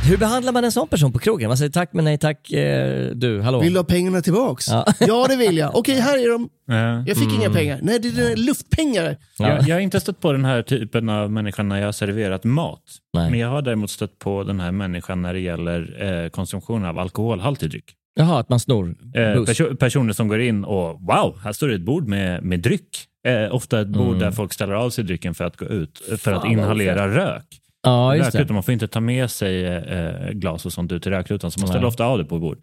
[0.09, 1.47] Hur behandlar man en sån person på krogen?
[1.47, 2.51] Man säger tack men nej tack.
[2.51, 3.59] Eh, du, hallå?
[3.59, 4.67] Vill du ha pengarna tillbaks?
[4.67, 4.85] Ja.
[4.99, 5.75] Ja, det vill jag.
[5.75, 6.49] Okej, här är de.
[6.67, 7.03] Ja.
[7.07, 7.79] Jag fick inga pengar.
[7.81, 9.17] Nej, det är luftpengar.
[9.37, 12.43] Jag, jag har inte stött på den här typen av människa när jag har serverat
[12.43, 12.81] mat.
[13.13, 13.29] Nej.
[13.31, 16.99] Men jag har däremot stött på den här människan när det gäller eh, konsumtion av
[16.99, 17.85] alkoholhaltig dryck.
[18.19, 21.75] Jaha, att man snor Eh, perso- personer som går in och wow, här står det
[21.75, 23.05] ett bord med, med dryck.
[23.27, 26.13] Eh, ofta ett bord där folk ställer av sig drycken för att gå ut, för
[26.13, 26.41] att Mm.
[26.41, 27.45] vad inhalera rök.
[27.83, 28.53] Ja, just Rökrutan, det.
[28.53, 31.67] man får inte ta med sig eh, glas och sånt ut i rökrutan, så man
[31.67, 31.87] ställer Nej.
[31.87, 32.57] ofta av det på bord.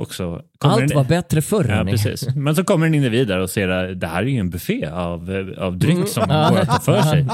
[0.00, 1.66] Och så kommer Allt en- var bättre förr.
[1.68, 2.34] Ja, precis.
[2.36, 4.86] Men så kommer en individ där och ser att det här är ju en buffé
[4.86, 6.06] av, eh, av dryck Mm.
[6.06, 7.26] som går att ta för sig.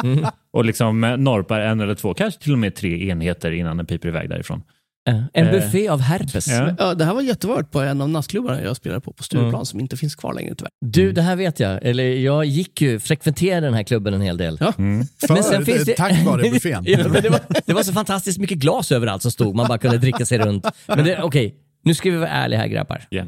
[0.52, 3.87] Och liksom eh, norpar en eller två, kanske till och med tre enheter innan den
[3.87, 4.62] piper iväg därifrån.
[5.09, 6.49] Ja, En Eh, buffé av herpes.
[6.49, 6.75] Ja.
[6.79, 9.64] Ja, det här var jättevarmt på en av nattklubbarna jag spelade på, på Stureplan, Mm.
[9.64, 10.71] som inte finns kvar längre tyvärr.
[10.81, 11.85] Du, det här vet jag.
[11.85, 14.57] Eller jag gick ju, frekventerade den här klubben en hel del.
[14.61, 14.73] Ja.
[14.73, 16.85] För, Tack vare buffén.
[16.87, 19.55] ja, men det, var, det var så fantastiskt mycket glas överallt som stod.
[19.55, 20.66] Man bara kunde dricka sig runt.
[20.87, 23.03] Men det- okej, nu ska vi vara ärliga här grabbar.
[23.11, 23.25] Ja.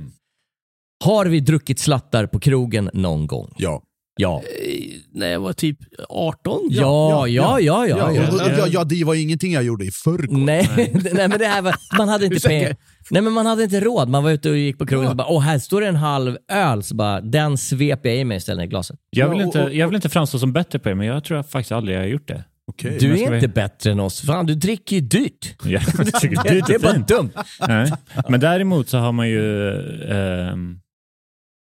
[1.04, 3.54] Har vi druckit slattar på krogen någon gång?
[3.58, 3.82] Ja.
[4.18, 4.42] Ja.
[4.66, 4.74] Eh,
[5.12, 5.78] När jag var typ
[6.08, 6.60] 18.
[6.70, 8.12] Ja, ja, ja, ja.
[8.14, 10.36] Ja, ja, det var ingenting jag gjorde i förrgår.
[10.36, 10.68] Nej,
[11.14, 12.76] nej, men det här var, man hade inte pengar.
[13.10, 14.08] Nej, men man hade inte råd.
[14.08, 16.36] Man var ute och gick på krogen och bara, åh, här står det en halv
[16.52, 16.82] öl.
[16.82, 18.96] Så bara, den svep jag i mig istället i glaset.
[19.10, 21.50] Jag, vill inte, jag vill inte framstå som bättre på er, men jag tror jag
[21.50, 22.44] faktiskt aldrig jag har gjort det.
[22.70, 22.96] Okej.
[23.00, 24.20] Du är vi- inte bättre än oss.
[24.20, 25.54] Fan, du dricker ju dyrt.
[25.64, 27.30] Ja, jag tycker Det, det är bara dumt.
[27.68, 27.92] Nej.
[28.28, 29.70] Men däremot så har man ju...
[30.10, 30.78] ehm,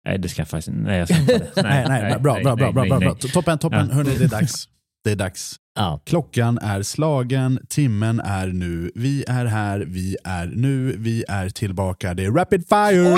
[0.04, 1.62] nej, det ska jag faktiskt Nej, jag ska inte det.
[1.62, 3.14] Nej, nej, nej, bra, bra, bra, bra, bra, bra.
[3.14, 3.88] Toppen, toppen.
[3.88, 3.94] Ja.
[3.94, 4.68] Hörni, det är dags.
[5.04, 5.56] Det är dags.
[5.74, 6.00] Ja.
[6.06, 12.14] Klockan är slagen, timmen är nu, vi är här, vi är nu, vi är tillbaka.
[12.14, 13.16] Det är Rapid Fire!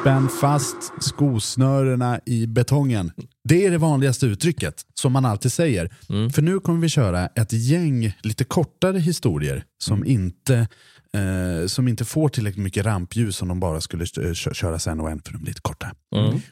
[0.00, 3.12] Spänn fast skosnörena i betongen.
[3.48, 5.90] Det är det vanligaste uttrycket som man alltid säger.
[6.30, 10.68] För nu kommer vi köra ett gäng lite kortare historier som, inte,
[11.14, 15.00] eh, som inte får tillräckligt mycket rampljus om de bara skulle eh, kö- köras en
[15.00, 15.90] och en för de är lite korta.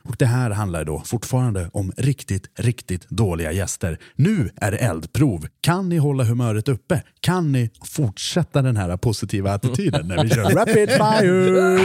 [0.03, 3.99] Och Det här handlar då fortfarande om riktigt, riktigt dåliga gäster.
[4.15, 5.47] Nu är det eldprov.
[5.61, 7.03] Kan ni hålla humöret uppe?
[7.21, 11.79] Kan ni fortsätta den här positiva attityden när vi kör Rapid Fire?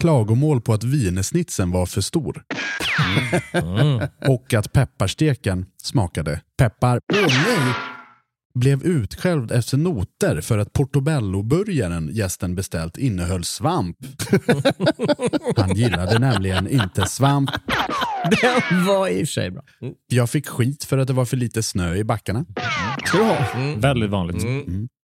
[0.00, 2.42] Klagomål på att wienersnitsen var för stor.
[4.28, 7.00] Och att pepparsteken smakade peppar.
[8.54, 13.96] Blev utskälld efter noter för att portobello-burgaren gästen beställt innehöll svamp.
[15.56, 17.50] Han gillade nämligen inte svamp.
[18.70, 19.62] Den var i och för sig bra.
[20.08, 22.44] Jag fick skit för att det var för lite snö i backarna.
[23.04, 23.36] Ska du ha?
[23.76, 24.44] Väldigt vanligt.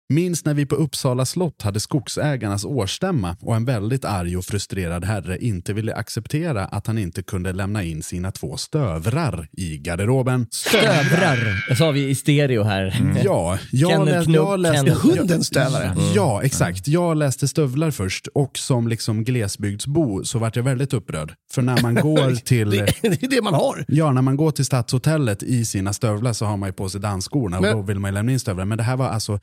[0.09, 5.05] Minns när vi på Uppsala slott hade skogsägarnas årsstämma och en väldigt arg och frustrerad
[5.05, 10.47] herre inte ville acceptera att han inte kunde lämna in sina två stövrar i garderoben.
[10.51, 13.13] Stövrar, det sa vi i stereo här.
[13.25, 14.91] Ja, jag, Kenneth lä- Knubb, jag läste...
[14.91, 15.95] Hundens stövare.
[16.15, 16.87] Ja, exakt.
[16.87, 21.33] Jag läste stövlar först och som liksom glesbygdsbo så vart jag väldigt upprörd.
[21.51, 22.69] För när man går till...
[22.69, 23.85] Det, det är det man har.
[23.87, 27.01] Ja, när man går till Stadshotellet i sina stövlar så har man ju på sig
[27.01, 28.65] dansskorna och Men- då vill man ju lämna in stövlar.
[28.65, 29.39] Men det här var alltså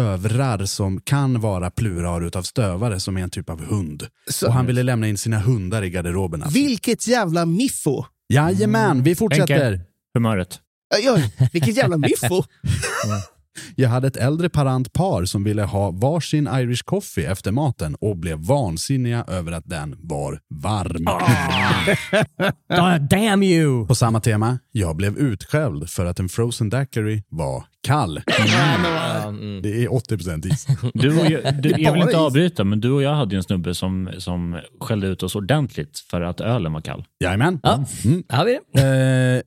[0.00, 4.06] stövrar som kan vara plural utav stövare som är en typ av hund.
[4.30, 6.42] Så- och han ville lämna in sina hundar i garderoben.
[6.42, 6.58] Alltså.
[6.58, 8.04] Vilket jävla miffo.
[8.28, 9.70] Jajamän, vi fortsätter.
[9.70, 9.84] Henke,
[10.14, 10.58] humöret.
[11.04, 11.18] Ja,
[11.52, 12.42] vilket jävla miffo.
[13.74, 18.16] Jag hade ett äldre parant par som ville ha varsin Irish coffee efter maten och
[18.16, 21.06] blev vansinniga över att den var varm.
[22.68, 23.86] Ah, damn you!
[23.86, 28.20] På samma tema, jag blev utskälld för att en frozen daiquiri var kall.
[29.28, 29.62] Mm.
[29.62, 30.66] Det är 80% is.
[30.94, 33.42] Du och jag, du, jag vill inte avbryta, men du och jag hade ju en
[33.42, 37.04] snubbe som, som skällde ut oss ordentligt för att ölen var kall.
[37.24, 37.60] Jajamän.
[37.62, 38.22] Ja, Mm.
[38.28, 39.42] har vi det.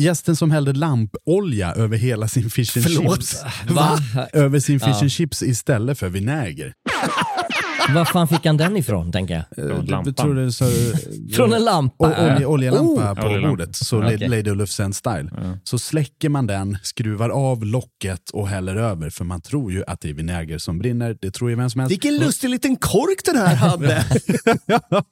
[0.00, 3.16] Gästen som hällde lampolja över hela sin fish and Förlåt.
[3.16, 3.42] chips.
[3.68, 3.98] Va?
[4.32, 5.00] Över sin fish Ja.
[5.00, 6.72] and chips istället för vinäger.
[7.94, 9.68] Var fan fick han den ifrån, tänker jag?
[9.68, 10.64] Från Eh, tror det är så,
[11.36, 12.06] Från en lampa?
[12.06, 13.48] Och olje, oljelampa på Oljelampa.
[13.48, 14.14] bordet, så Okej.
[14.14, 14.28] okay.
[14.28, 15.30] Lady Lufsen style.
[15.64, 20.00] Så släcker man den, skruvar av locket och häller över för man tror ju att
[20.00, 21.16] det är vinäger som brinner.
[21.20, 21.92] Det tror ju vem som helst.
[21.92, 24.04] Vilken lustig liten kork den här hade.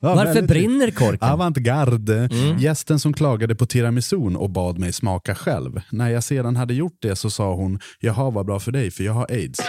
[0.00, 1.28] Varför brinner korken?
[1.28, 2.18] Avantgarde.
[2.32, 2.58] Mm.
[2.58, 5.80] Gästen som klagade på tiramisun och bad mig smaka själv.
[5.90, 9.04] När jag sedan hade gjort det så sa hon, jaha vad bra för dig för
[9.04, 9.60] jag har aids.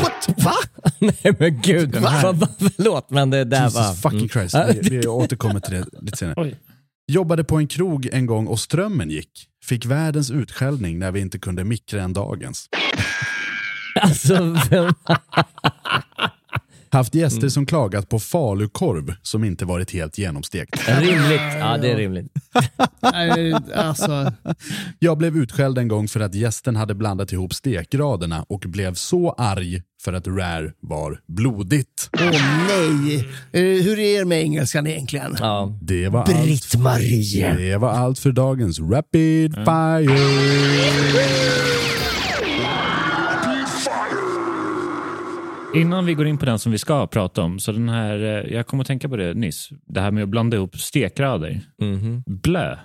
[0.00, 0.28] What?
[0.44, 0.52] Va?
[0.98, 2.32] Nej men gud, va?
[2.32, 2.48] Va?
[2.76, 3.82] förlåt men det där var...
[3.82, 4.54] Jesus fucking Christ.
[4.54, 4.76] Mm.
[4.82, 6.34] Vi, vi återkommer till det lite senare.
[6.38, 6.56] Oj.
[7.08, 9.46] Jobbade på en krog en gång och strömmen gick.
[9.64, 12.68] Fick världens utskällning när vi inte kunde mikra en dagens.
[14.00, 14.94] Alltså, vem-
[16.96, 17.50] Haft gäster Mm.
[17.50, 20.88] som klagat på falukorv som inte varit helt genomstekt.
[21.00, 21.40] rimligt.
[21.60, 22.26] Ja, det är rimligt.
[23.74, 24.32] Alltså,
[24.98, 29.30] Jag blev utskälld en gång för att gästen hade blandat ihop stekgraderna och blev så
[29.38, 32.10] arg för att rare var blodigt.
[32.20, 32.30] åh
[32.68, 33.16] nej.
[33.52, 35.36] Eh, Hur är det med engelskan egentligen?
[35.38, 35.78] Ja.
[35.82, 37.54] Det var, allt, Britt-Marie.
[37.56, 40.18] det var allt för dagens Rapid Fire.
[45.80, 48.54] Innan vi går in på den som vi ska prata om, så den här, eh,
[48.54, 51.60] jag kom att tänka på det nyss, det här med att blanda ihop stekgrader.
[51.82, 52.22] Mhm.
[52.26, 52.76] Blö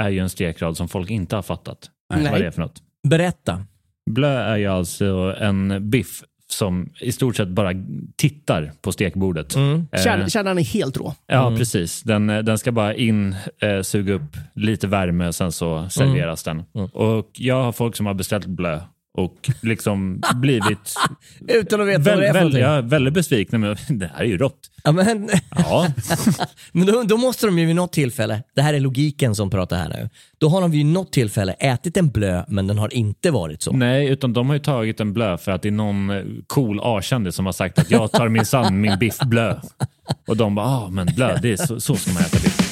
[0.00, 1.90] är ju en stekgrad som folk inte har fattat.
[2.14, 2.30] Nej.
[2.32, 2.82] Vad det är för något.
[3.08, 3.64] Berätta.
[4.10, 7.70] Blö är ju alltså en biff som i stort sett bara
[8.16, 9.54] tittar på stekbordet.
[9.56, 9.86] Mm.
[9.92, 11.14] Eh, Kärn- Kärnan är helt rå.
[11.26, 12.02] Ja, precis.
[12.02, 16.62] Den, eh, den ska bara in, eh, suga upp lite värme, sen så serveras den.
[16.92, 18.80] Och Jag har folk som har beställt blö
[19.14, 20.94] och liksom blivit
[21.48, 22.60] Utan att veta vad det är någonting.
[22.60, 23.58] ja, väldigt besvikna.
[23.58, 24.58] Men det här är ju rått.
[24.84, 25.86] Ja, men, Ja,
[26.72, 29.76] men då, då måste de ju vid något tillfälle, det här är logiken som pratar
[29.76, 33.30] här nu, då har de vid något tillfälle ätit en blö men den har inte
[33.30, 33.72] varit så.
[33.72, 36.80] nej, utan de har ju tagit en blö för att det är någon eh, cool
[36.82, 39.60] A-kändis som har sagt att jag tar minsann min biff blö.
[40.26, 42.71] Och de bara, ah, men blö, det är så, så ska man äta biff.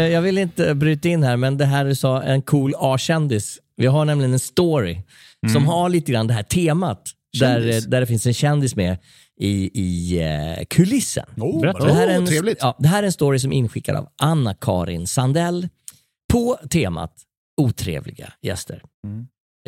[0.00, 3.58] Jag vill inte bryta in här, men det här du sa, en cool A-kändis.
[3.76, 5.02] Vi har nämligen en story
[5.52, 7.10] som har lite grann det här temat.
[7.40, 7.84] Där, Kändis?
[7.84, 8.98] där det finns en kändis med
[9.40, 11.26] i, i eh, kulissen.
[11.36, 12.58] Oh, det, här är en, trevligt.
[12.60, 15.68] ja, det här är en story som är inskickad av Anna-Karin Sandell
[16.32, 17.12] på temat
[17.60, 18.82] otrevliga gäster.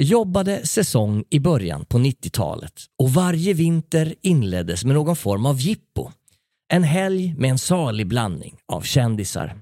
[0.00, 6.10] Jobbade säsong i början på 90-talet och varje vinter inleddes med någon form av jippo.
[6.72, 9.56] En helg med en salig blandning av kändisar.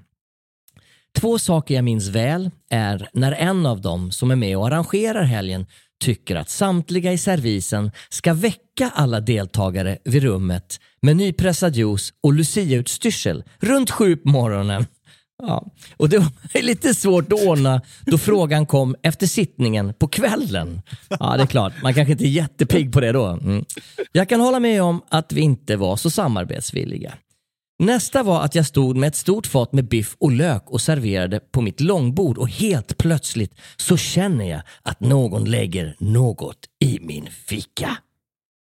[1.19, 5.23] Två saker jag minns väl är när en av dem som är med och arrangerar
[5.23, 5.65] helgen
[6.03, 12.33] tycker att samtliga i servisen ska väcka alla deltagare vid rummet med nypressad juice och
[12.33, 14.85] luciautstyrsel runt sju på morgonen.
[15.43, 15.65] Ja.
[15.97, 20.81] Och det var lite svårt att ordna då frågan kom efter sittningen på kvällen.
[21.09, 21.73] Ja, det är klart.
[21.83, 23.25] Man kanske inte är jättepigg på det då.
[23.25, 23.65] Mm.
[24.11, 27.13] Jag kan hålla med om att vi inte var så samarbetsvilliga.
[27.81, 31.39] Nästa var att jag stod med ett stort fat med biff och lök och serverade
[31.39, 37.27] på mitt långbord och helt plötsligt så känner jag att någon lägger något i min
[37.47, 37.97] ficka.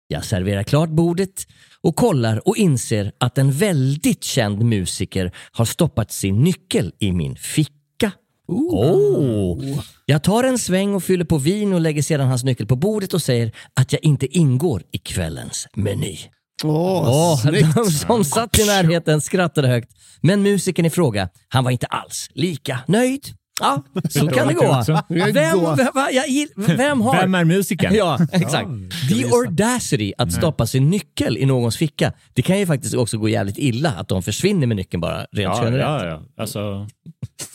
[0.07, 1.47] Jag serverar klart bordet
[1.81, 7.35] och kollar och inser att en väldigt känd musiker har stoppat sin nyckel i min
[7.35, 8.11] ficka.
[8.47, 9.79] Oh.
[10.05, 13.13] Jag tar en sväng och fyller på vin och lägger sedan hans nyckel på bordet
[13.13, 16.17] och säger att jag inte ingår i kvällens meny.
[16.63, 17.75] Åh, Åh, snyggt.
[17.75, 19.91] de som satt i närheten skrattade högt.
[20.21, 23.21] Men musikern i fråga, han var inte alls lika nöjd.
[23.61, 24.83] Ja, så kan det gå.
[25.09, 27.15] Vem, vem, vem har...
[27.21, 27.93] Vem är musikern?
[27.95, 28.67] Ja, exakt.
[29.09, 32.13] The audacity att stoppa sin nyckel i någons ficka.
[32.33, 35.29] Det kan ju faktiskt också gå jävligt illa att de försvinner med nyckeln bara rent
[35.57, 36.03] Ja, generellt.
[36.03, 36.21] ja, ja.
[36.43, 36.87] Alltså,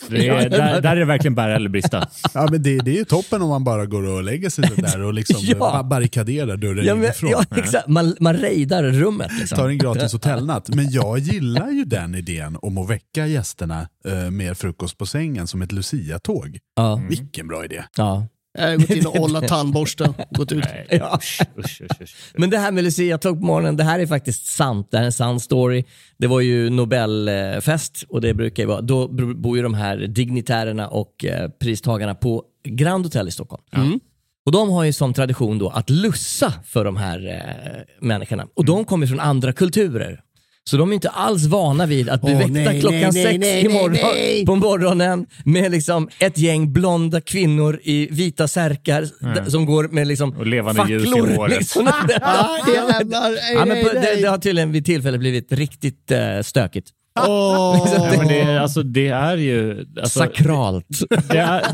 [0.09, 2.07] det är, där, där är det verkligen bära eller brista.
[2.33, 5.01] Ja, men det, det är ju toppen om man bara går och lägger sig där
[5.01, 5.55] och liksom Ja.
[5.57, 7.29] ba- barrikaderar dörren Ja, men, inifrån.
[7.31, 7.87] ja, exakt.
[7.87, 9.31] Man, man rejdar rummet.
[9.39, 9.57] Liksom.
[9.57, 10.69] Tar en gratis hotellnatt.
[10.75, 15.47] Men jag gillar ju den idén om att väcka gästerna eh, med frukost på sängen
[15.47, 16.59] som ett Lucia-tåg.
[16.75, 17.01] Ja.
[17.09, 17.83] Vilken bra idé.
[17.97, 18.27] Ja.
[18.57, 20.13] Jag har gått in och ollat tandborsten.
[20.31, 20.63] Gått ut.
[20.65, 21.17] Nej, Ja.
[21.21, 22.15] usch, usch, usch, usch.
[22.37, 24.87] Men det här med Lucia-tåg på morgonen, det här är faktiskt sant.
[24.91, 25.83] Det här är en sann story.
[26.17, 30.87] Det var ju Nobelfest och det brukar ju vara, då bor ju de här dignitärerna
[30.87, 33.63] och eh, pristagarna på Grand Hotel i Stockholm.
[34.45, 38.47] Och de har ju som tradition då att lussa för de här eh, människorna.
[38.53, 40.21] Och de kommer från andra kulturer.
[40.69, 43.37] Så de är inte alls vana vid att bli Åh, väckta nej, klockan nej, sex
[43.39, 44.45] nej, i nej, morgon, nej.
[44.45, 49.01] på morgonen med liksom ett gäng blonda kvinnor i vita särkar
[49.35, 51.27] d- som går med liksom Och levande ljus i facklor.
[51.35, 51.57] håret.
[51.59, 51.85] Liksom.
[53.55, 56.89] Ja, men på, det, det har tydligen vid tillfälle blivit riktigt eh, stökigt.
[57.19, 57.87] Åh.
[57.93, 59.85] Ja, men det, är- alltså, det är ju...
[60.01, 60.87] Alltså, Sakralt.
[61.29, 61.65] Det är,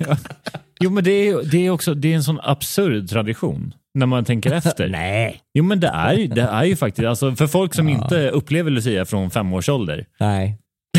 [0.80, 4.24] jo, men det är, det är också det är en sån absurd tradition när man
[4.24, 4.88] tänker efter.
[4.92, 5.40] Nej.
[5.54, 8.70] Jo, men det är, ju- det är ju faktiskt, alltså, för folk som inte upplever
[8.70, 10.06] Lucia från fem års ålder.
[10.20, 10.58] Nej.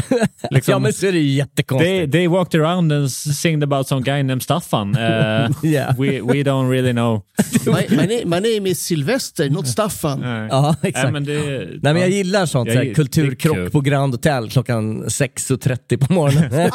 [0.51, 2.11] Liksom, Ja men så är det ju They, jättekonstigt.
[2.11, 4.95] they walked around and singed about some guy named Staffan.
[4.97, 5.99] Uh, Yeah.
[5.99, 7.21] we, we don't really know.
[7.65, 10.19] My, my, name, my name is Sylvester, not Staffan.
[10.19, 10.47] Nej.
[10.51, 11.13] Ja, Nej, exakt.
[11.13, 11.39] men det,
[11.81, 16.07] Nej men jag gillar sånt, Jag så här, gill- kulturkrock på Grand Hotel klockan 6.30
[16.07, 16.71] på morgonen.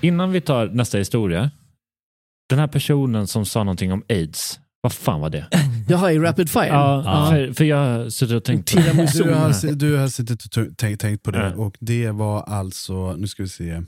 [0.00, 1.50] Innan vi tar nästa historia.
[2.50, 4.60] Den här personen som sa någonting om aids.
[4.80, 5.46] Vad fan var det?
[5.88, 6.66] Jaha, i Rapid Fire?
[6.66, 9.12] Ja, För, för jag har suttit och tänkt på det.
[9.24, 11.62] Du har, du har suttit och tänkt, på det Ja.
[11.64, 13.82] och det var alltså, nu ska vi se,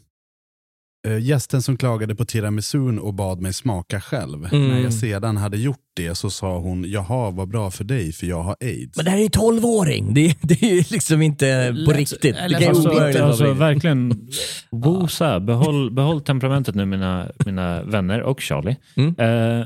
[1.21, 4.49] gästen som klagade på tiramisun och bad mig smaka själv.
[4.53, 4.69] Mm.
[4.69, 8.27] När jag sedan hade gjort det så sa hon, jaha vad bra för dig för
[8.27, 8.97] jag har aids.
[8.97, 10.15] Men det här är ju en 12-åring.
[10.15, 12.23] Det, det är ju liksom inte på Lätt- riktigt.
[12.23, 13.61] Det kan Alltså, alltså riktigt.
[13.61, 14.29] verkligen,
[14.71, 18.77] wosa, behåll, behåll temperamentet nu mina, mina vänner och Charlie.
[18.97, 19.15] Mm.
[19.19, 19.65] Eh,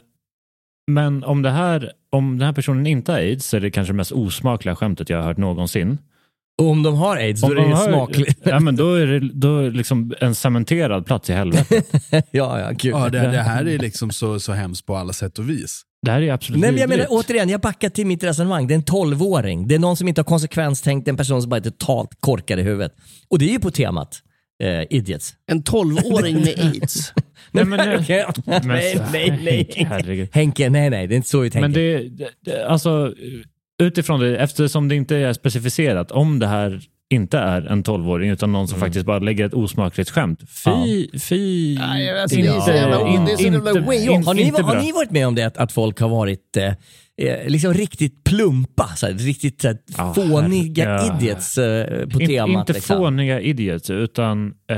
[0.91, 3.93] men om, det här, om den här personen inte har aids så är det kanske
[3.93, 5.99] det mest osmakliga skämtet jag har hört någonsin.
[6.59, 8.40] Och om de har aids, då Om är det har- smakligt.
[8.44, 11.82] Ja, men då är det, då är det liksom en cementerad plats i helvete.
[12.30, 12.90] ja, ja, kul.
[12.90, 15.82] Ja, det, det här är liksom så, så hemskt på alla sätt och vis.
[16.02, 18.66] Det här är absolut Nej, men jag menar återigen, jag backar till mitt resonemang.
[18.66, 19.68] Det är en 12-åring.
[19.68, 22.62] Det är någon som inte har konsekvenstänkt, en person som bara är totalt korkad i
[22.62, 22.92] huvudet.
[23.30, 24.22] Och det är ju på temat
[24.62, 25.34] eh, idiots.
[25.50, 27.12] En 12-åring med aids.
[27.50, 28.04] Nej, men, nej,
[28.66, 29.40] nej, nej,
[30.07, 30.28] nej.
[30.32, 31.68] Henke, nej, nej, det är inte så vi tänker.
[31.68, 33.14] Men det, det, det, alltså,
[33.82, 38.52] utifrån det, eftersom det inte är specificerat, om det här inte är en 12-åring utan
[38.52, 40.40] någon som faktiskt bara lägger ett osmakligt skämt.
[40.64, 41.78] Fy, fy.
[41.78, 42.98] Nej, alltså, inte, det är så jävla-
[43.86, 44.26] way off.
[44.26, 46.64] har, ni, har varit med om det, att, att folk har varit eh,
[47.22, 51.16] eh, liksom riktigt plumpa, så här, riktigt så här, Ja, fåniga herre- ja.
[51.18, 52.60] idiots eh, på In, temat?
[52.60, 52.96] inte liksom.
[52.98, 54.76] fåniga idiots, utan eh,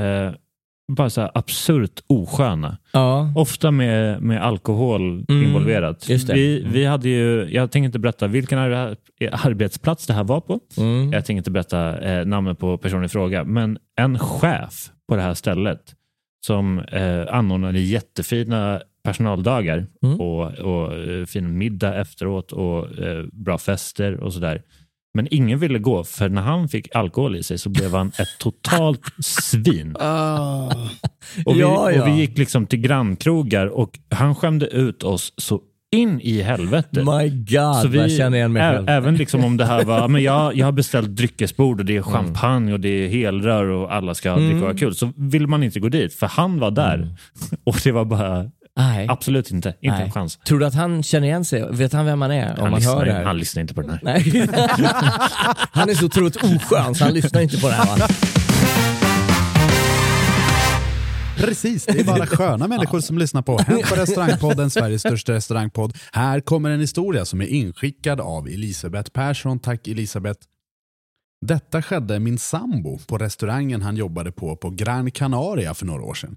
[0.89, 2.77] bara så här absurt osköna.
[2.91, 3.33] Ja.
[3.35, 6.09] Ofta med, med alkohol Mm, involverat.
[6.35, 8.95] Vi, vi hade ju, jag tänker inte berätta vilken ar-
[9.31, 10.59] arbetsplats det här var på.
[10.77, 11.11] Mm.
[11.13, 14.73] Jag tänker inte berätta eh, namnet på personen i fråga, men en chef
[15.09, 15.81] på det här stället
[16.45, 20.19] som eh, anordnade jättefina personaldagar Mm.
[20.21, 24.61] och, och eh, fin middag efteråt och eh, bra fester och sådär.
[25.13, 28.27] Men ingen ville gå, för när han fick alkohol i sig så blev han ett
[28.39, 29.95] totalt svin.
[29.99, 30.65] Ah.
[31.45, 32.01] Och vi, Ja, ja.
[32.01, 36.99] och vi gick liksom till grannkrogar och han skämde ut oss så in i helvete.
[37.03, 38.89] My God, vad jag känner igen mig ä- själv.
[38.89, 42.01] Även liksom om det här var, men jag, jag har beställt dryckesbord och det är
[42.07, 42.11] Mm.
[42.13, 44.95] champagne och det är helrör och alla ska dricka och ha kul.
[44.95, 47.15] Så vill man inte gå dit, för han var där.
[47.63, 49.07] Och det var bara, Nej.
[49.09, 50.05] absolut inte, inte Nej.
[50.05, 50.37] en chans.
[50.37, 51.67] Tror du att han känner igen sig?
[51.71, 52.51] Vet han vem man är?
[52.51, 53.25] Om Han, man hör det lyssnar, här?
[53.25, 53.99] han lyssnar inte på den här.
[54.03, 54.23] Nej.
[55.71, 57.97] han är så otroligt oskön så han lyssnar inte på det här.
[57.97, 58.07] Va?
[61.37, 65.97] Precis, det är bara sköna människor som lyssnar på Hänt på restaurangpodden, Sveriges största restaurangpodd.
[66.13, 69.59] Här kommer en historia som är inskickad av Elisabeth Persson.
[69.59, 70.39] Tack Elisabeth.
[71.45, 76.13] Detta skedde min sambo på restaurangen han jobbade på på Gran Canaria för några år
[76.13, 76.35] sedan.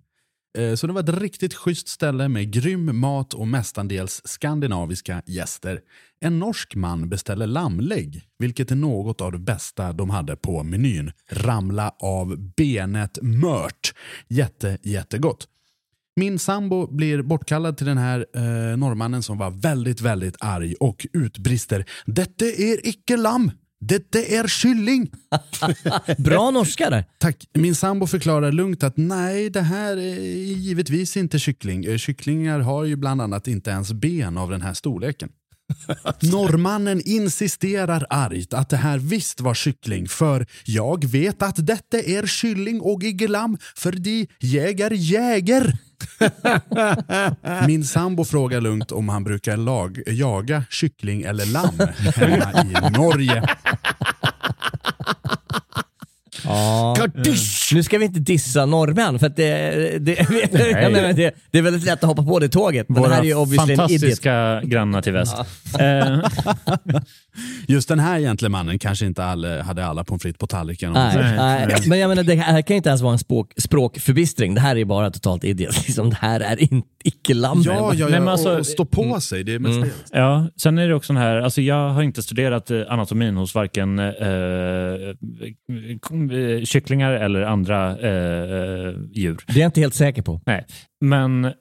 [0.58, 5.80] Eh, så det var ett riktigt schysst ställe med grym mat och mestadels skandinaviska gäster.
[6.20, 11.12] En norsk man beställer lammlägg, vilket är något av det bästa de hade på menyn.
[11.30, 13.94] Ramla av benet mört.
[14.28, 15.48] Jätte, jättegott.
[16.16, 21.06] Min sambo blir bortkallad till den här eh, norrmannen som var väldigt, väldigt arg och
[21.12, 23.50] utbrister Detta är icke lamm!
[23.84, 25.10] Detta är kylling!
[26.18, 27.04] Bra norska där.
[27.18, 27.48] Tack.
[27.52, 30.20] Min sambo förklarar lugnt att nej, det här är
[30.54, 31.84] givetvis inte kyckling.
[31.84, 35.28] Eh, Kycklingar har ju bland annat inte ens ben av den här storleken.
[36.20, 42.26] Norrmannen insisterar argt att det här visst var kyckling för jag vet att detta är
[42.26, 45.72] kylling och igelam, för de jägar jäger.
[47.66, 51.78] Min sambo frågar lugnt om han brukar lag, jaga kyckling eller lamm
[52.14, 53.56] hemma i Norge.
[56.44, 56.94] Ja.
[56.98, 57.74] Kardish!
[57.74, 60.18] Nu ska vi inte dissa norrmän för att det, det,
[60.82, 62.88] jag menar, det, det är väldigt lätt att hoppa på det tåget.
[62.88, 65.36] Men det Våra här är ju obviously fantastiska grannar till väst.
[65.78, 66.18] Eh,
[67.68, 70.92] Just den här gentlemannen kanske inte alla, hade alla pommes frites på tallriken.
[70.92, 71.76] Nej, nej.
[71.86, 74.54] Men jag menar, det här kan ju inte ens vara en språk, språkförbistring.
[74.54, 75.76] Det här är bara totalt idiot.
[75.86, 77.62] Liksom, det här är in, icke lamm.
[77.66, 79.44] Ja, ja, ja men alltså- och, och stå på sig.
[79.44, 79.88] Det är mest Mm.
[80.10, 80.18] det.
[80.18, 83.54] Ja, sen är det också den här, alltså jag har inte studerat eh, anatomin hos
[83.54, 84.06] varken eh,
[86.32, 89.36] eh, kycklingar eller andra eh, djur.
[89.46, 90.40] Det är jag inte helt säker på.
[90.46, 90.66] Nej,
[91.00, 91.52] men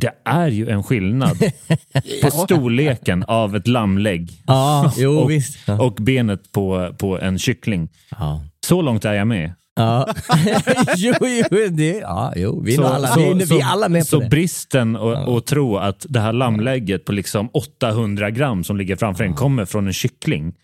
[0.00, 1.38] det är ju en skillnad
[2.22, 5.68] på storleken av ett lammlägg Ja, jo och, visst.
[5.68, 7.88] Och benet på, på en kyckling.
[8.10, 8.44] Ja.
[8.66, 9.52] Så långt är jag med.
[9.76, 10.08] Ja.
[10.96, 12.62] jo, jo, det, ja, jo.
[12.64, 14.28] Vi, Så- alla, så- vi, så- är alla med på Så det.
[14.28, 19.24] bristen och, och tro att det här lammlägget på liksom 800 gram som ligger framför
[19.24, 20.54] en kommer från en kyckling.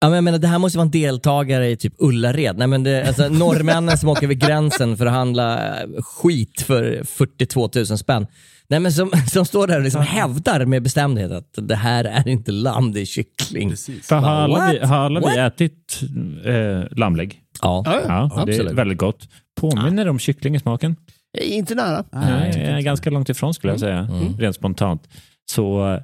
[0.00, 2.58] Ja, men jag menar, det här måste vara en deltagare i typ Ullared.
[2.58, 7.04] Nej, men det, alltså, norrmännen som åker vid gränsen för att handla eh, skit för
[7.04, 8.26] 42 000 spänn.
[8.68, 12.28] Nej, men som, som står där och liksom hävdar med bestämdhet att det här är
[12.28, 13.76] inte lamm, det är kyckling.
[14.02, 16.00] För har alla, vi, har alla vi ätit
[16.44, 17.42] eh, lammlägg?
[17.62, 17.82] Ja.
[17.86, 18.30] Ja, ja.
[18.36, 18.78] Ja, det är absolut.
[18.78, 19.28] väldigt gott.
[19.60, 20.96] Påminner det om kyckling i smaken?
[21.40, 22.04] Inte nära.
[22.12, 25.08] Nej, jag är ganska långt ifrån skulle jag säga, rent spontant.
[25.50, 25.98] Så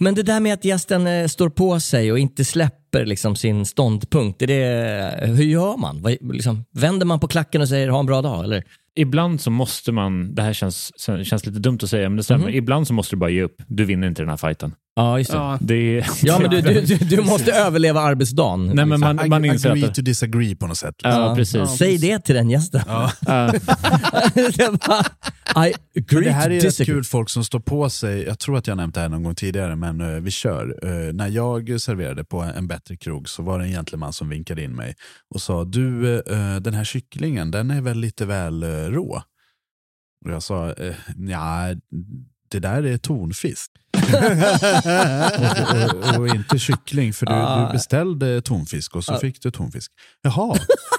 [0.00, 3.66] Men det där med att gästen eh, står på sig och inte släpper liksom, sin
[3.66, 6.02] ståndpunkt, är det, hur gör man?
[6.02, 8.44] Vad, liksom, vänder man på klacken och säger ha en bra dag?
[8.44, 8.64] Eller?
[8.96, 12.50] ibland så måste man, det här känns, känns lite dumt att säga, men det stämmer.
[12.50, 13.62] Ibland så måste du bara ge upp.
[13.66, 14.74] Du vinner inte den här fighten.
[14.98, 15.36] Ja, just det.
[15.36, 15.58] Ja.
[15.60, 18.66] Det är, Ja, men du, du, du, du måste överleva arbetsdagen.
[18.74, 19.94] Nej, men man, man I, inser agree att...
[19.94, 20.94] to disagree på något sätt.
[21.02, 21.70] Ja, precis.
[21.78, 22.82] Säg det till den gästen.
[22.86, 23.12] Ja.
[25.56, 28.22] I agree det här är rätt kul folk som står på sig.
[28.22, 30.78] Jag tror att jag nämnt det här någon gång tidigare, men eh, vi kör.
[30.82, 34.62] Eh, när jag serverade på en bättre krog så var det en gentleman som vinkade
[34.62, 34.94] in mig
[35.34, 39.22] och sa du, eh, den här kycklingen den är väl lite väl rå?
[40.24, 40.74] Och jag sa,
[41.16, 41.74] ja,
[42.50, 43.70] det där är tonfisk.
[45.84, 47.66] och, och, och inte kyckling, för du, Ah.
[47.66, 49.92] du beställde tonfisk och så fick du tonfisk.
[50.22, 50.56] Jaha,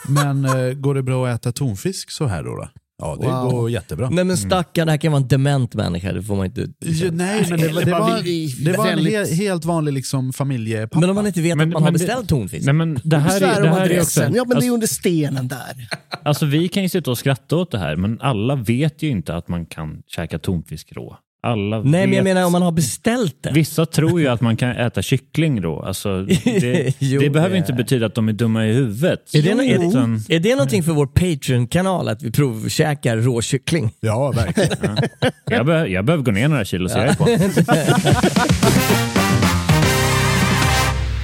[0.08, 2.56] men eh, går det bra att äta tonfisk så här då?
[2.56, 2.68] då?
[3.02, 3.52] Ja, det Wow.
[3.52, 4.10] går jättebra.
[4.10, 6.12] Nej men stackarn, det här kan vara en dement människa.
[6.14, 6.62] Det får man inte...
[6.80, 11.00] Ja, nej, men det, var- det var, det var en he, helt vanlig liksom, familjepappa.
[11.00, 12.66] Men om man inte vet Men- att man har beställt tonfisk?
[12.66, 14.22] Nej, men det här är, det här är också...
[14.22, 15.88] Ja, men det är Alltså, under stenen där.
[16.24, 19.36] alltså, vi kan ju sitta och skratta åt det här, men alla vet ju inte
[19.36, 21.18] att man kan käka tonfisk rå.
[21.48, 23.52] Alla Nej men jag vet- menar om man har beställt det.
[23.52, 25.82] Vissa tror ju att man kan äta kyckling rå.
[25.84, 29.36] Alltså, det, Jo, det behöver det inte betyda att de är dumma i huvudet.
[29.36, 33.92] Är det, är, Utan- det, är det någonting för vår Patreon-kanal att vi provkäkar råkyckling?
[34.00, 34.98] Ja, verkligen.
[35.46, 37.28] jag, be, jag behöver gå ner några kilo, så jag är på.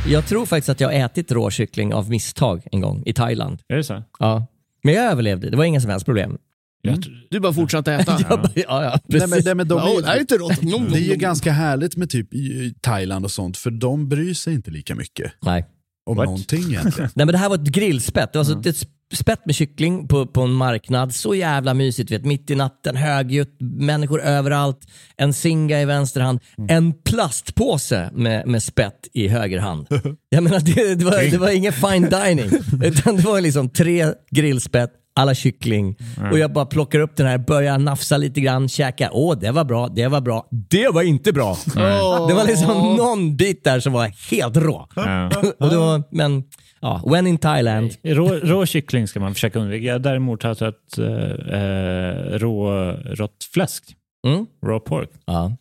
[0.08, 3.60] Jag tror faktiskt att jag har ätit råkyckling av misstag en gång i Thailand.
[3.68, 4.04] Är det så?
[4.20, 4.48] Ja.
[4.84, 6.38] Men jag överlevde, det var inga som helst problem.
[6.88, 8.20] Jag tr- Du bara fortsatte äta.
[8.30, 9.30] Ja, ja, ja Nej, precis.
[9.30, 10.62] men, nej, men de, Ja, det är inte rått.
[10.92, 12.28] Det är ju ganska härligt med typ
[12.82, 15.66] Thailand och sånt, för de bryr sig inte lika mycket Nej.
[16.06, 16.26] om What?
[16.26, 17.10] någonting egentligen.
[17.16, 18.34] Nej men det här var ett grillspett.
[18.34, 21.14] Det var så ett spett med kyckling på, på en marknad.
[21.16, 22.12] Så jävla mysigt.
[22.12, 24.80] Vet, mitt i natten, högljutt, människor överallt.
[25.18, 26.40] En singa i vänster hand.
[26.68, 29.88] En plastpåse med, med spett i höger hand.
[30.30, 32.52] Jag menar, det, det, var, det var ingen fine dining.
[32.84, 35.96] Utan det var liksom tre grillspett, alla kyckling.
[36.32, 39.10] Och jag bara plockar upp den här, börjar nafsa lite grann, käka.
[39.12, 40.48] Åh, det var bra, det var bra.
[40.52, 41.58] Det var inte bra.
[42.28, 44.88] Det var liksom någon bit där som var helt rå.
[44.96, 45.30] Ja.
[45.60, 46.44] Och då, men
[46.82, 47.92] ja, when in Thailand.
[48.04, 49.86] Rå, rå kyckling ska man försöka undvika.
[49.86, 53.84] Jag har däremot har tagit äh, rå, rått fläsk,
[54.28, 54.46] Mm?
[54.66, 55.10] raw pork.
[55.26, 55.58] Ja.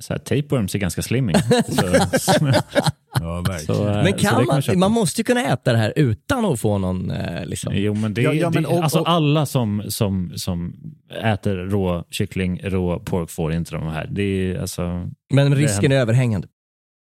[0.00, 1.36] Så här, tapeworms är ganska slimming.
[3.20, 3.76] Ja, verkligen.
[3.76, 4.78] så, eh, Men så kan det man, köpa.
[4.78, 7.72] man måste ju kunna äta det här utan att få någon eh, liksom.
[7.76, 10.74] Jo, men det, Ja, ja, men det, och- alltså alla som, som, som
[11.22, 14.08] äter rå kyckling, rå pork får inte de här.
[14.10, 16.48] Det är, alltså, Men risken är överhängande.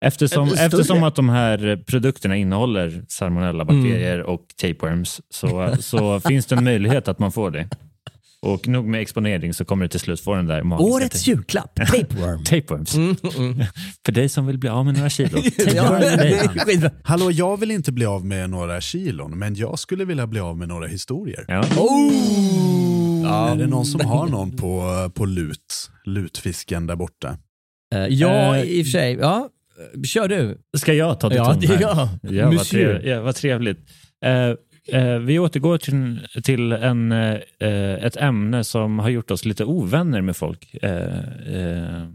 [0.05, 6.63] eftersom, eftersom att de här produkterna innehåller salmonellabakterier och tapeworms så, så finns det en
[6.63, 7.67] möjlighet att man får det.
[8.41, 11.75] Och nog med exponering så kommer det till slut få den där magiska Årets julklapp,
[11.91, 12.43] tapeworm.
[12.43, 12.95] tapeworms.
[12.95, 13.63] Mm, mm.
[14.05, 15.37] För dig som vill bli av med några kilo.
[15.57, 16.33] ja, Tapeworm det för dig.
[16.33, 16.91] är skitbra.
[17.03, 20.57] Hallå, jag vill inte bli av med några kilon, men jag skulle vilja bli av
[20.57, 21.45] med några historier.
[21.47, 21.63] Ja.
[21.77, 23.51] Oh!
[23.51, 25.89] Är det någon som har någon på, på lut?
[26.05, 27.37] Lutfisken där borta.
[27.95, 29.13] Eh, ja, Eh, i och för sig.
[29.13, 29.49] Ja,
[30.05, 30.57] kör du.
[30.77, 31.81] Ska jag ta det Ja, ton det här?
[31.81, 32.09] Ja,
[33.03, 33.77] ja, vad trevligt.
[34.25, 34.31] Eh,
[35.21, 37.33] vi återgår till, till en, eh,
[38.05, 40.75] ett ämne som har gjort oss lite ovänner med folk.
[40.81, 41.17] Eh,
[41.55, 42.07] eh,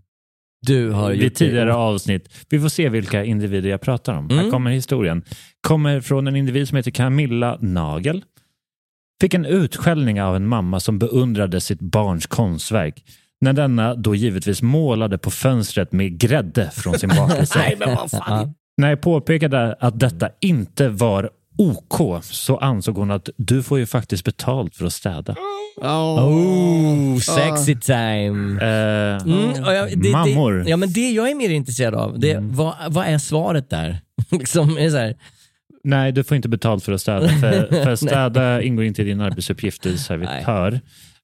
[0.66, 1.74] Du har vid tidigare det.
[1.74, 2.28] avsnitt.
[2.50, 4.30] Vi får se vilka individer jag pratar om.
[4.30, 4.50] Här Mm.
[4.50, 5.22] kommer historien.
[5.60, 8.24] Kommer från en individ som heter Camilla Nagel.
[9.20, 13.04] fick en utskällning av en mamma som beundrade sitt barns konstverk.
[13.40, 17.58] När denna då givetvis målade på fönstret med grädde från sin bakelse.
[17.58, 18.54] Nej, men vad fan.
[18.76, 23.86] När jag påpekade att detta inte var OK så ansåg hon att du får ju
[23.86, 25.36] faktiskt betalt för att städa.
[25.80, 26.24] Ja.
[26.26, 28.62] Oh, sexy time.
[28.62, 30.52] Eh, Mm, jag, det, Mammor.
[30.52, 34.00] Det, ja, men det jag är mer intresserad av, det, vad, vad är svaret där?
[34.30, 35.16] liksom, är så här,
[35.84, 37.28] Nej, du får inte betalt för att städa.
[37.28, 40.80] För, för att städa ingår inte i din arbetsuppgift, du är servitör.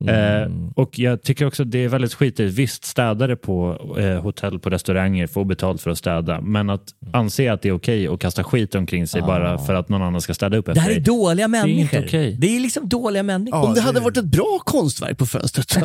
[0.07, 2.55] Eh, och jag tycker också att det är väldigt skitigt.
[2.55, 6.41] Visst, städare på eh, hotell, på restauranger får betalt för att städa.
[6.41, 6.83] Men att
[7.13, 10.21] anse att det är okej att kasta skit omkring sig bara för att någon annan
[10.21, 12.05] ska städa upp det efter här är dåliga är inte människor.
[12.07, 12.37] okej.
[12.39, 13.65] Det är liksom dåliga människor.
[13.69, 15.69] Om det hade varit ett bra konstverk på fönstret.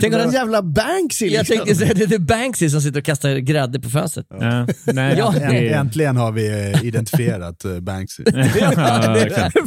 [0.00, 1.26] Tänk om en det, jävla Banksy.
[1.26, 1.56] jag Liksom.
[1.56, 4.26] tänkte säga det är Banksy som sitter och kastar grädde på fönstret.
[4.42, 4.64] Eh,
[4.94, 8.22] nej, Ja, Änt- det är, Äntligen har vi eh, identifierat eh, Banksy.
[8.26, 8.60] det, det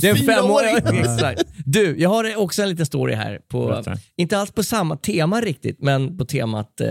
[0.08, 0.76] är en Fyraåring.
[0.82, 1.00] femåring.
[1.00, 1.44] Exakt.
[1.66, 3.40] Du, jag har också en liten story här.
[3.48, 3.84] På,
[4.18, 6.90] inte alls på samma tema riktigt, men på temat eh,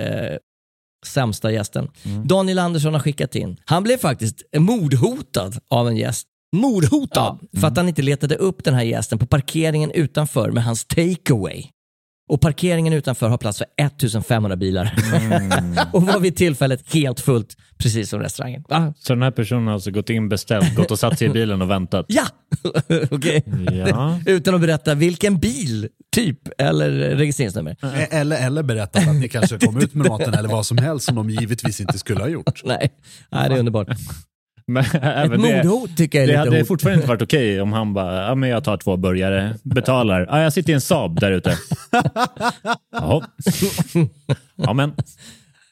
[1.06, 1.88] sämsta gästen.
[2.04, 2.26] Mm.
[2.28, 3.56] Daniel Andersson har skickat in.
[3.64, 6.26] Han blev faktiskt mordhotad av en gäst.
[6.56, 7.38] Mordhotad.
[7.50, 10.84] Ja, för att han inte letade upp den här gästen på parkeringen utanför med hans
[10.84, 11.70] takeaway.
[12.28, 14.94] Och parkeringen utanför har plats för 1500 bilar.
[15.14, 15.50] Mm.
[15.92, 18.64] och var vid tillfället helt fullt, precis som restaurangen.
[18.68, 18.94] Va?
[18.98, 21.62] så den här personen har alltså gått in, beställt, gått och satt sig i bilen
[21.62, 22.06] och väntat.
[22.08, 22.24] Ja!
[23.10, 23.44] Okej.
[23.72, 24.20] Ja.
[24.26, 27.76] Utan att berätta vilken bil, typ, eller registreringsnummer.
[27.82, 31.06] E- Eller, eller berättat att ni kanske kom ut med maten eller vad som helst
[31.06, 32.62] som de givetvis inte skulle ha gjort.
[32.64, 32.90] Nej,
[33.30, 33.88] Nej det är underbart.
[34.72, 36.68] Men Ett även det, mordhot tycker jag är det lite hade hot.
[36.68, 40.26] fortfarande inte varit okej om han bara, ja men jag tar två burgare, betalar.
[40.30, 41.58] Ja, jag sitter i en Saab där ute.
[42.92, 43.26] Jaha.
[44.56, 44.92] Ja men.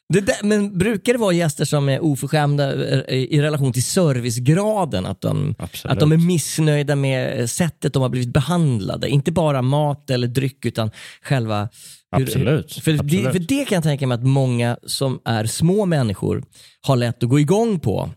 [0.09, 5.07] Det där, men brukar det vara gäster som är oförskämda eh, i, relation till servicegraden?
[5.07, 5.93] Att de, Absolut.
[5.93, 9.09] att de är missnöjda med sättet de har blivit behandlade?
[9.09, 10.91] Inte bara mat eller dryck utan
[11.23, 11.69] själva...
[12.11, 12.73] Absolut.
[12.73, 13.33] För, Det, Absolut.
[13.33, 16.45] för det kan jag tänka mig att många som är små människor
[16.81, 18.11] har lätt att gå igång på.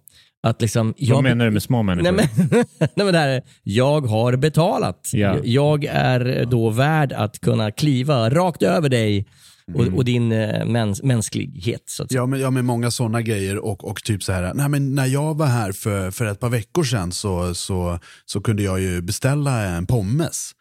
[0.43, 2.11] Att liksom, Vad menar du med små människor?
[2.11, 2.47] Nej men,
[2.79, 5.09] nej men det här är, jag har betalat.
[5.13, 5.37] Ja.
[5.43, 9.25] Jag är då värd att kunna kliva rakt över dig
[9.73, 9.95] och, Mm.
[9.95, 11.83] och din eh, mäns, mänsklighet.
[11.85, 12.21] Så att säga.
[12.21, 15.05] Ja, men, ja, med många sådana grejer och, och typ så här, nej men när
[15.05, 19.01] jag var här för, för ett par veckor sedan så, så, så kunde jag ju
[19.01, 20.51] beställa en pommes.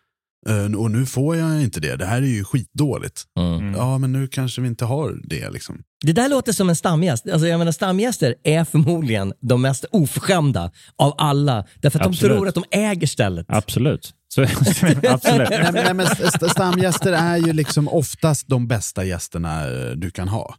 [0.48, 3.22] Eh, Och nu får jag inte det, det här är ju skitdåligt.
[3.38, 3.74] Mm.
[3.74, 5.78] Ja, men nu kanske vi inte har det liksom.
[6.04, 7.28] Det där låter som en stamgäst.
[7.32, 11.64] Alltså, jag menar, stamgäster är förmodligen de mest oförskämda av alla.
[11.82, 12.36] Därför att de Absolut.
[12.36, 13.46] tror att de äger stället.
[13.48, 14.12] Absolut.
[14.28, 14.42] Så,
[15.08, 15.50] absolut.
[15.50, 20.10] nej, men- nej, men st- stamgäster är ju liksom oftast de bästa gästerna eh, du
[20.10, 20.54] kan ha.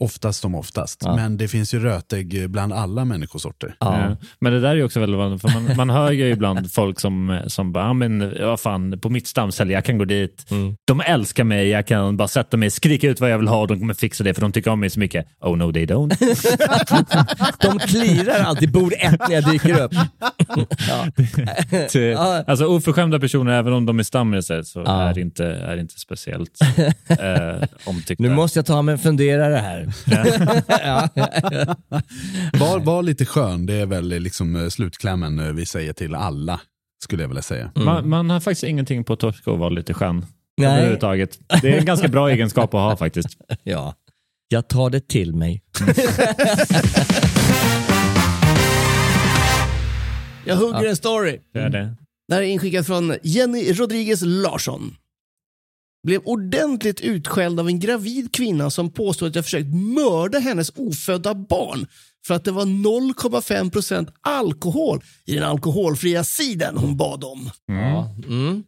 [0.00, 1.02] Oftast som oftast.
[1.04, 1.16] Ja.
[1.16, 3.74] Men det finns ju rötägg bland alla människosorter.
[3.80, 4.16] Ja.
[4.38, 7.40] Men det där är också väldigt vanligt, för man, man hör ju ibland folk som,
[7.46, 10.46] som bara, ah, men vad fan, på mitt stamställe, jag kan gå dit.
[10.84, 13.68] De älskar mig, jag kan bara sätta mig, skrika ut vad jag vill ha och
[13.68, 15.26] de kommer fixa det för de tycker om mig så mycket.
[15.40, 16.16] Oh no they don't.
[17.60, 19.92] De klirar alltid bord ett när jag dyker upp.
[20.88, 21.06] ja.
[21.88, 25.02] Till- alltså oförskämda personer, även om de är stammisar, så Ja.
[25.02, 26.60] är inte, är inte speciellt
[27.08, 28.22] eh, omtyckta.
[28.22, 29.85] Nu måste jag ta mig en funderare här.
[30.66, 31.08] Ja.
[32.60, 36.60] Var, var lite skön, det är väl liksom eh, slutklämmen eh, vi säger till alla,
[37.04, 37.70] skulle jag vilja säga.
[37.74, 40.26] man, man har faktiskt ingenting på att torska och vara lite skön.
[40.56, 40.68] Nej.
[40.68, 41.38] Överhuvudtaget.
[41.62, 43.28] Det är en ganska bra egenskap att ha faktiskt.
[43.62, 43.94] ja,
[44.48, 45.62] jag tar det till mig.
[50.48, 51.38] Jag hugger en story.
[51.52, 51.94] Det är det.
[52.28, 54.94] Det här är inskickat från Jenny Rodriguez Larsson.
[56.06, 61.34] Blev ordentligt utskälld av en gravid kvinna som påstod att jag försökt mörda hennes ofödda
[61.34, 61.86] barn
[62.26, 67.50] för att det var 0,5 procent alkohol i den alkoholfria siden hon bad om.
[67.66, 68.14] Ja.
[68.28, 68.62] Mm.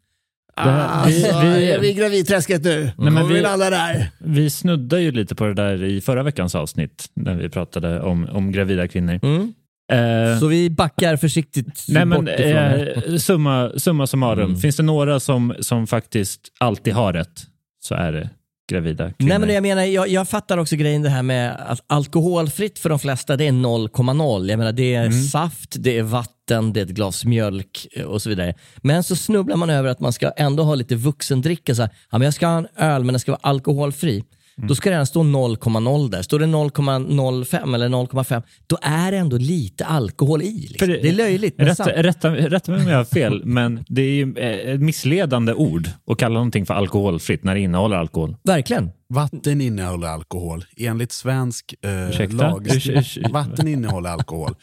[0.56, 2.90] Alltså, vi- vi- är vi i gravidträsket nu?
[2.96, 4.10] men Kommer vi landa där?
[4.20, 8.28] Vi snuddade ju lite på det där i förra veckans avsnitt när vi pratade om,
[8.32, 9.20] om gravida kvinnor.
[9.22, 9.52] Mm.
[9.92, 13.02] Eh, Så vi backar försiktigt nej, men, bort ifrån det.
[13.06, 14.60] eh, summa, summa summarum, Mm.
[14.60, 17.46] finns det några som, som faktiskt alltid har rätt
[17.84, 18.30] så är det
[18.70, 19.28] gravida kvinnor.
[19.28, 22.88] Nej, men jag, menar, jag, jag fattar också grejen det här med att alkoholfritt för
[22.88, 24.48] de flesta det är 0,0.
[24.50, 28.22] Jag menar det är saft, det är vatten, det är ett glas mjölk eh, och
[28.22, 28.54] så vidare.
[28.76, 31.74] Men så snubblar man över att man ska ändå ha lite vuxendricka.
[31.74, 34.24] Så här, ja, men jag ska ha en öl men den ska vara alkoholfri.
[34.62, 36.22] Då ska det redan stå 0,0 där.
[36.22, 40.52] Står det 0,05 eller 0,5 då är det ändå lite alkohol i.
[40.70, 40.78] Liksom.
[40.78, 41.54] För Det, är löjligt.
[41.58, 45.52] Rätta, rätta, rätta mig om jag har fel, men det är ju eh, ett missledande
[45.54, 48.36] ord att kalla någonting för alkoholfritt när det innehåller alkohol.
[48.44, 48.90] Verkligen.
[49.14, 50.64] Vatten innehåller alkohol.
[50.76, 54.54] Enligt svensk eh, urs- Vatten innehåller alkohol.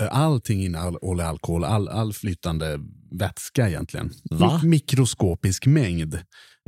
[0.00, 1.64] Eh, Allting innehåller alkohol.
[1.64, 2.78] All, all flytande
[3.18, 4.10] vätska egentligen.
[4.30, 4.60] Va?
[4.62, 6.18] Mik- mikroskopisk mängd,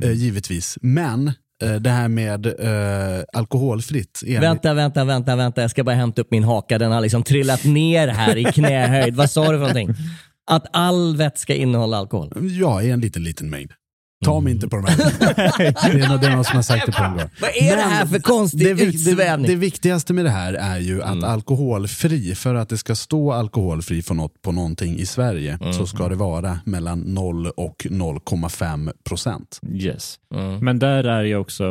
[0.03, 0.77] eh, givetvis.
[0.81, 1.31] Men
[1.79, 4.21] det här med eh, alkoholfritt.
[4.25, 5.61] enligt- Vänta, vänta, vänta, vänta.
[5.61, 6.77] Jag ska bara hämta upp min haka.
[6.77, 9.15] Den har liksom trillat ner här i knähöjd.
[9.15, 9.89] Vad sa du för någonting?
[10.51, 12.31] Att all vätska innehåller alkohol?
[12.59, 13.71] Ja, i en liten, liten mängd.
[14.25, 14.97] Ta mig inte på de här.
[15.97, 17.29] det, är någon, det är någon som har sagt det på en gång.
[17.41, 19.47] Vad är det här för konstig det, vik- det, utsvävning?
[19.51, 21.23] det viktigaste med det här är ju att Mm.
[21.23, 25.73] alkoholfri, för att det ska stå alkoholfri på, något, på någonting i Sverige, Mm.
[25.73, 29.59] så ska det vara mellan 0 och 0,5 procent.
[29.73, 30.15] Yes.
[30.35, 30.57] Mm.
[30.59, 31.63] Men där är ju också,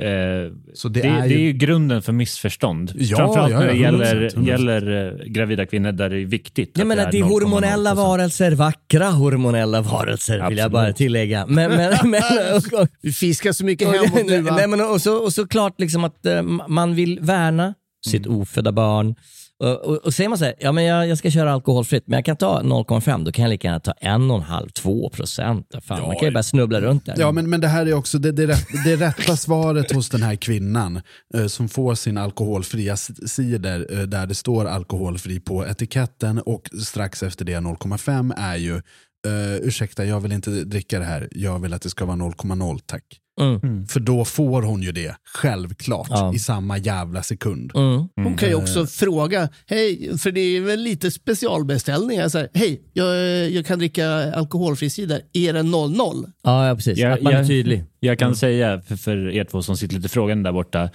[0.00, 2.92] eh, Så det, det det, är är ju- ju grunden för missförstånd.
[2.94, 4.46] Ja, Framförallt ja, när det ja, 100%, gäller, 100%.
[4.48, 6.70] gäller eh, gravida kvinnor där det är viktigt.
[6.78, 7.28] Jag menar, det är 0,0%.
[7.30, 10.96] hormonella varelser, vackra hormonella varelser vill jag bara Absolut.
[10.96, 11.46] tillägga.
[11.46, 12.22] Men, men, men,
[12.56, 14.56] och, och, Vi fiskar så mycket hemåt nu va?
[14.56, 17.74] Nej, men och, så, och såklart liksom att eh, man vill värna
[18.06, 19.14] sitt ofödda barn.
[19.62, 22.16] Och, och, och säger man så här, ja, men jag, jag ska köra alkoholfritt, men
[22.16, 25.66] jag kan ta 0,5, då kan jag lika gärna ta 1,5-2 procent.
[25.82, 27.14] Fan, man kan ju bara snubbla runt där.
[27.18, 30.22] Ja, men, men det här är också det, det, rätt, det rätta svaret hos den
[30.22, 31.00] här kvinnan
[31.34, 37.22] eh, som får sin alkoholfria cider eh, där det står alkoholfri på etiketten och strax
[37.22, 38.82] efter det 0,5 är ju
[39.26, 41.28] Uh, ursäkta, jag vill inte dricka det här.
[41.30, 43.04] Jag vill att det ska vara 0,0 tack.
[43.40, 43.86] Mm.
[43.86, 46.34] För då får hon ju det, självklart, Ja.
[46.34, 47.72] i samma jävla sekund.
[47.74, 48.08] Mm.
[48.16, 52.28] Hon kan ju också fråga, hej, för det är väl lite specialbeställningar.
[52.28, 53.16] Så här, hej, jag,
[53.50, 55.22] jag kan dricka alkoholfri cider.
[55.32, 56.26] Är den 00?
[56.42, 56.98] Ja, ja, precis.
[56.98, 57.84] Ja, att man är tydlig.
[58.00, 58.36] Jag kan Mm.
[58.36, 60.90] säga för, för er två som sitter lite frågande där borta,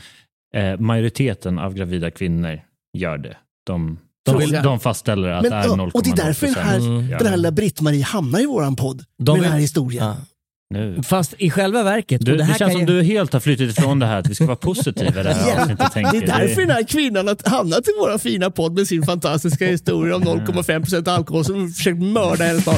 [0.56, 2.60] eh, majoriteten av gravida kvinnor
[2.98, 3.38] gör det.
[3.66, 4.00] De,
[4.32, 6.78] De vill- de fastställer att Men, det är 0,0 och det är därför den här,
[6.78, 7.08] Mm.
[7.08, 9.04] den här lilla Britt-Marie hamnar i våran podd.
[9.20, 10.06] De med vill- den här historien.
[10.06, 10.16] Ja.
[10.70, 11.04] Nu.
[11.04, 12.88] Fast i själva verket, Du, det, det känns som ju...
[12.88, 15.50] du helt har flyttat ifrån det här att vi ska vara positiva i det här
[15.50, 15.86] Ja, avsnittet.
[15.86, 16.18] det tänker.
[16.24, 20.16] är därför den här kvinnan har hamnat i våra fina podd med sin fantastiska historia
[20.16, 22.78] om 0,5% alkohol som försökt mörda hennes barn.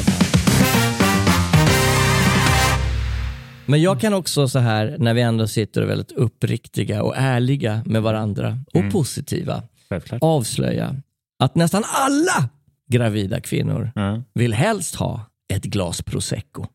[3.66, 7.14] Men jag kan också så här, när vi ändå sitter och är väldigt uppriktiga och
[7.16, 10.22] ärliga med varandra och positiva, Självklart.
[10.22, 10.96] avslöja
[11.40, 12.48] att nästan alla
[12.90, 14.22] gravida kvinnor Ja.
[14.34, 16.66] vill helst ha ett glas prosecco.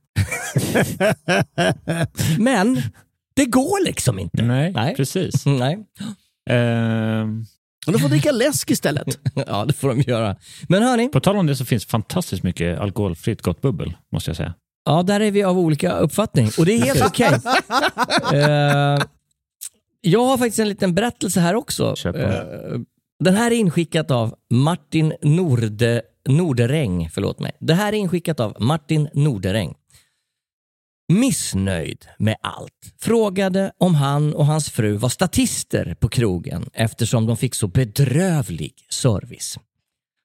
[2.39, 2.81] Men
[3.35, 4.43] det går liksom inte.
[4.43, 4.95] Nej, Nej.
[4.95, 5.45] precis.
[5.45, 5.77] Nej.
[6.49, 7.45] Ehm,
[7.87, 9.19] Och de får dricka läsk istället.
[9.47, 10.35] Ja, det får de göra.
[10.69, 14.37] Men hörni, på tal om det så finns fantastiskt mycket alkoholfritt gott bubbel, måste jag
[14.37, 14.53] säga.
[14.85, 17.39] ja, där är vi av olika uppfattning och det är helt okej.
[18.33, 18.99] Eh,
[20.01, 21.95] jag har faktiskt en liten berättelse här också.
[22.05, 22.79] Eh,
[23.19, 27.09] den här är inskickat av Martin Norde, Norderäng.
[27.13, 27.51] Förlåt mig.
[27.59, 29.75] Det här är inskickat av Martin Norderäng.
[31.13, 32.93] Missnöjd med allt.
[32.99, 38.73] Frågade om han och hans fru var statister på krogen eftersom de fick så bedrövlig
[38.89, 39.59] service.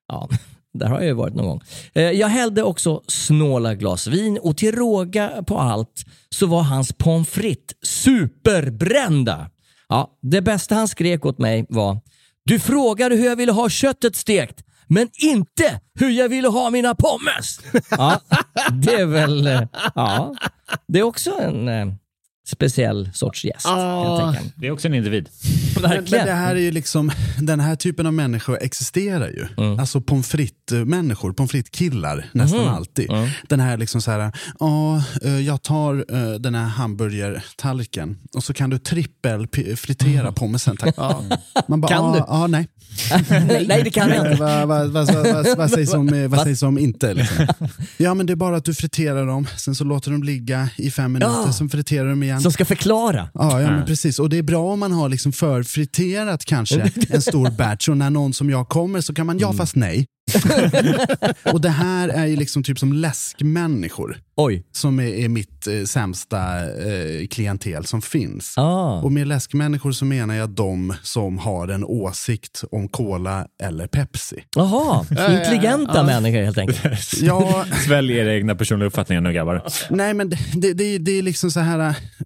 [0.09, 0.29] Ja,
[0.73, 1.61] där har jag ju varit någon gång.
[1.93, 6.93] Eh, jag hällde också snåla glas vin och till råga på allt så var hans
[6.93, 9.51] pommes frites superbrända.
[9.89, 12.01] Ja, det bästa han skrek åt mig var
[12.45, 16.95] du frågade hur jag ville ha köttet stekt men inte hur jag ville ha mina
[16.95, 17.61] pommes.
[17.91, 18.21] Ja,
[18.73, 19.63] det är väl, eh,
[19.95, 20.35] ja,
[20.89, 21.87] det är också en eh,
[22.51, 23.67] speciell sorts gäst.
[23.67, 24.35] Ah.
[24.57, 25.29] Det är också en individ.
[25.83, 29.47] Men, men det här är ju liksom, den här typen av människor existerar ju.
[29.81, 33.11] Alltså pommes frites-människor, pommes frites-killar nästan alltid.
[33.49, 38.55] Den här liksom så här, ja, eh, jag tar eh, den här hamburgertallriken och så
[38.55, 39.47] kan du trippel
[39.77, 40.97] fritera pommesen tack.
[41.69, 42.19] Man bara, Kan du?
[42.19, 42.69] Ja, nej.
[43.69, 44.43] Nej, det kan jag inte.
[44.43, 47.15] vad, vad, vad, vad, vad, sägs om, eh, vad sägs om inte?
[47.15, 47.47] Liksom?
[47.97, 50.91] Ja men det är bara att du friterar dem, sen så låter de ligga i
[50.91, 51.53] fem minuter, Ja.
[51.53, 52.41] sen friterar de igen.
[52.41, 53.29] Som ska förklara.
[53.35, 54.19] Ja, ja men precis.
[54.19, 58.11] Och det är bra om man har liksom förfriterat kanske en stor batch och när
[58.11, 60.07] någon som jag kommer så kan man ja fast nej.
[61.53, 64.65] och det här är ju liksom typ som läskmänniskor Oj.
[64.73, 68.55] som är, är mitt eh, sämsta eh, klientel som finns.
[68.57, 69.01] Ah.
[69.01, 74.45] Och med läskmänniskor så menar jag de som har en åsikt om cola eller Pepsi.
[74.57, 76.81] Jaha, intelligenta människor helt enkelt.
[77.23, 79.63] Ja, Svälj era egna personliga uppfattningar nu grabbar.
[79.91, 81.79] Nej, men det, det, det, det är liksom så här.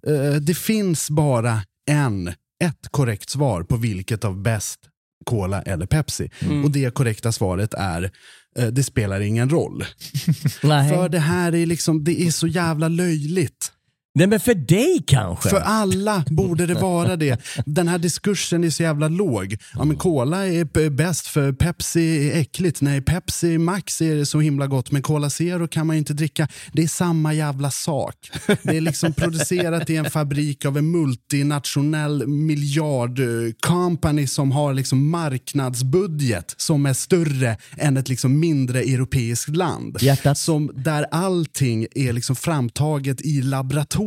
[0.07, 1.59] eh, det finns bara
[1.91, 2.27] en,
[2.63, 4.79] ett korrekt svar på vilket av bäst
[5.25, 6.29] Cola eller Pepsi.
[6.63, 8.11] Och det korrekta svaret är
[8.57, 9.85] eh, det spelar ingen roll.
[10.61, 13.71] För det här är liksom, det är så jävla löjligt.
[14.17, 15.49] Nej men för dig kanske?
[15.49, 17.41] För alla borde det vara det.
[17.65, 19.57] Den här diskursen är så jävla låg.
[19.73, 22.81] Ja, men cola är bäst för Pepsi är äckligt.
[22.81, 26.47] Nej, Pepsi Max är så himla gott men Cola Zero kan man ju inte dricka.
[26.73, 28.31] Det är samma jävla sak.
[28.63, 35.09] Det är liksom producerat i en fabrik av en multinationell miljard eh, som har liksom
[35.09, 39.97] marknadsbudget som är större än ett liksom mindre europeiskt land.
[40.01, 40.37] Hjärtat.
[40.37, 44.04] Som, där allting är liksom framtaget i laboratorium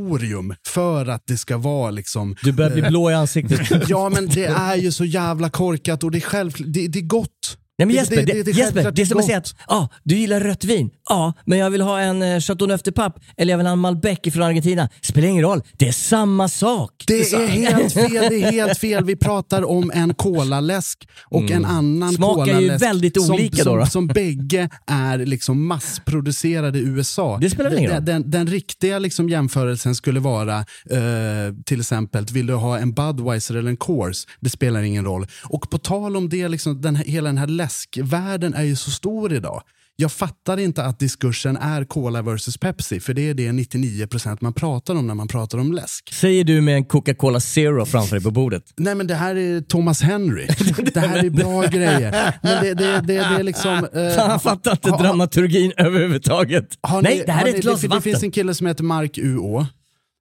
[0.66, 2.36] för att det ska vara liksom...
[2.42, 3.60] Du börjar bli eh, blå i ansiktet.
[3.88, 7.06] Ja men det är ju så jävla korkat och det är självklart, det, det är
[7.06, 7.58] gott.
[7.78, 10.16] Nej men Jesper, det, det, det, Jesper, det är som att säga att ah, du
[10.16, 10.90] gillar rött vin.
[11.08, 13.78] Ja, men jag vill ha en eh, Chateauneuf de Pape eller jag vill ha en
[13.78, 14.88] Malbec från Argentina.
[15.02, 17.04] Spelar ingen roll, det är samma sak.
[17.06, 19.04] Det är helt fel, det är helt fel.
[19.04, 22.12] Vi pratar om en kolaläsk och en annan Mm.
[22.12, 23.86] Smakar ju kolaläsk väldigt som, olika då som, då.
[23.86, 27.38] som bägge är liksom massproducerade i USA.
[27.40, 28.04] Det spelar väl ingen den, roll?
[28.04, 33.54] den, den riktiga liksom jämförelsen skulle vara eh, till exempel, vill du ha en Budweiser
[33.54, 34.26] eller en Coors?
[34.40, 35.26] Det spelar ingen roll.
[35.44, 39.32] Och på tal om det, liksom, den hela den här läskvärlden är ju så stor
[39.32, 39.62] idag.
[40.00, 44.52] Jag fattar inte att diskursen är Cola versus Pepsi, för det är det 99% man
[44.52, 46.12] pratar om när man pratar om läsk.
[46.14, 48.62] Säger du med en Coca-Cola Zero framför dig på bordet.
[48.76, 50.46] Nej men det här är Thomas Henry.
[50.94, 52.34] Det här är bra grejer.
[52.42, 53.88] Men det, det, det, det är liksom...
[53.94, 56.68] eh, jag fattar inte ha- dramaturgin överhuvudtaget.
[56.80, 58.26] har Nej, ni- det här är ni- ett glas det, det finns vatten.
[58.26, 59.66] en kille som heter Mark UÅ.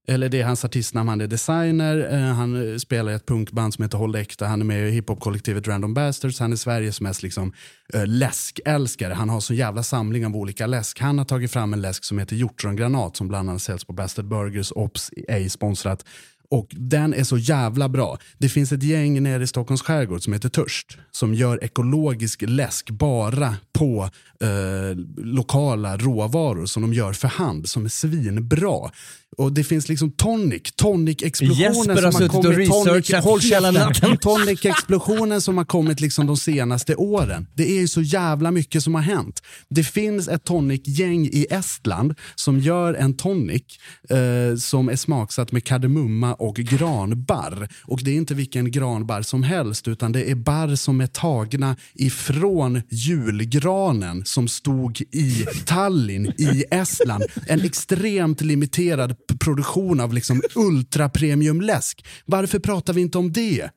[0.10, 3.84] Eller det är hans artistnamn, han är designer, eh, han spelar i ett punkband som
[3.84, 7.54] heter Håll Äkta, han är med i hiphopkollektivet Random Bastards, han är Sveriges mest liksom,
[7.94, 9.14] eh, läskälskare.
[9.14, 11.00] Han har så jävla samling av olika läsk.
[11.00, 14.28] Han har tagit fram en läsk som heter hjortrongranat som bland annat säljs på Bastard
[14.28, 16.06] Burgers, Ops, ej sponsrat.
[16.50, 18.18] Och den är så jävla bra.
[18.38, 22.90] Det finns ett gäng nere i Stockholms skärgård som heter Törst som gör ekologisk läsk
[22.90, 24.10] bara på
[24.42, 28.92] eh, lokala råvaror som de gör för hand som är svinbra.
[29.38, 33.40] Och det finns liksom tonic, tonic-explosionen som har kommit, researchat håll
[34.22, 37.48] tonic-explosionen som har kommit liksom de senaste åren.
[37.54, 39.42] Det är ju så jävla mycket som har hänt.
[39.70, 43.64] Det finns ett tonic-gäng i Estland som gör en tonic
[44.10, 47.70] eh, som är smaksatt med kardemumma och granbarr.
[47.84, 51.76] Och det är inte vilken granbarr som helst utan det är barr som är tagna
[51.94, 57.24] ifrån julgranen som stod i Tallinn i Estland.
[57.48, 62.06] En extremt limiterad produktion av liksom ultrapremiumläsk.
[62.26, 63.70] Varför pratar vi inte om det?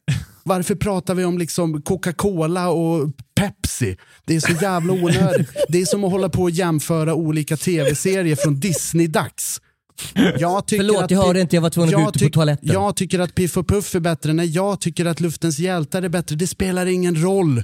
[0.42, 3.96] Varför pratar vi om liksom Coca-Cola och Pepsi?
[4.24, 5.48] Det är så jävla onödigt.
[5.68, 9.60] Det är som att hålla på och jämföra olika tv-serier från Disney-dags.
[10.38, 12.28] Jag tycker Förlåt, att jag hörde inte, jag var tvungen att gå jag ut på
[12.28, 12.68] toaletten.
[12.72, 14.32] Jag tycker att Piff och Puff är bättre.
[14.32, 16.36] Nej, jag tycker att Luftens hjältar är bättre.
[16.36, 17.62] Det spelar ingen roll.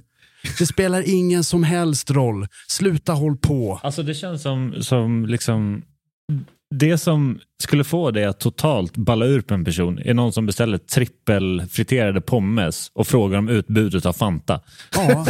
[0.59, 2.47] Det spelar ingen som helst roll.
[2.69, 3.81] Sluta håll på.
[3.83, 5.83] Alltså det känns som, som liksom
[6.75, 10.47] det som skulle få dig att totalt balla ur på en person är någon som
[10.47, 14.61] beställer trippelfriterade pommes och frågar om utbudet av Fanta.
[14.97, 15.27] Ja,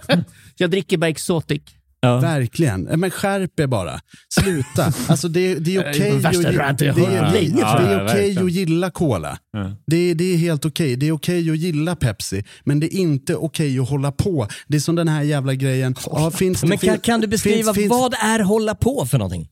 [0.56, 1.62] Jag dricker bara Exotic.
[2.00, 2.20] Ja.
[2.20, 2.82] verkligen.
[2.82, 4.00] Men skärp er bara.
[4.40, 4.92] Sluta.
[5.08, 8.44] Alltså det, det är okej värsta att, det, är verkligen.
[8.46, 9.38] att gilla cola.
[9.52, 9.72] Ja.
[9.86, 10.96] Det, det är helt okej.
[10.96, 12.44] Det är okej att gilla Pepsi.
[12.64, 14.48] Men det är inte okej att hålla på.
[14.66, 15.94] Det är som den här jävla grejen.
[16.06, 19.18] Ja, finns det, Men kan, kan du beskriva, finns- finns- vad är hålla på för
[19.18, 19.48] någonting?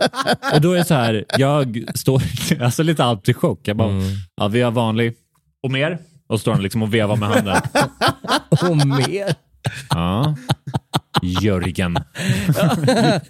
[0.54, 2.22] Och då är det så här, jag står
[2.60, 3.60] alltså lite allt i chock.
[3.62, 3.92] Jag bara,
[4.36, 5.14] ja, vi har vanlig
[5.62, 5.98] och mer.
[6.26, 7.56] Och så står han liksom och vevar med handen.
[8.70, 9.34] Och mer.
[9.90, 10.36] Ja.
[11.22, 11.96] Jörgen.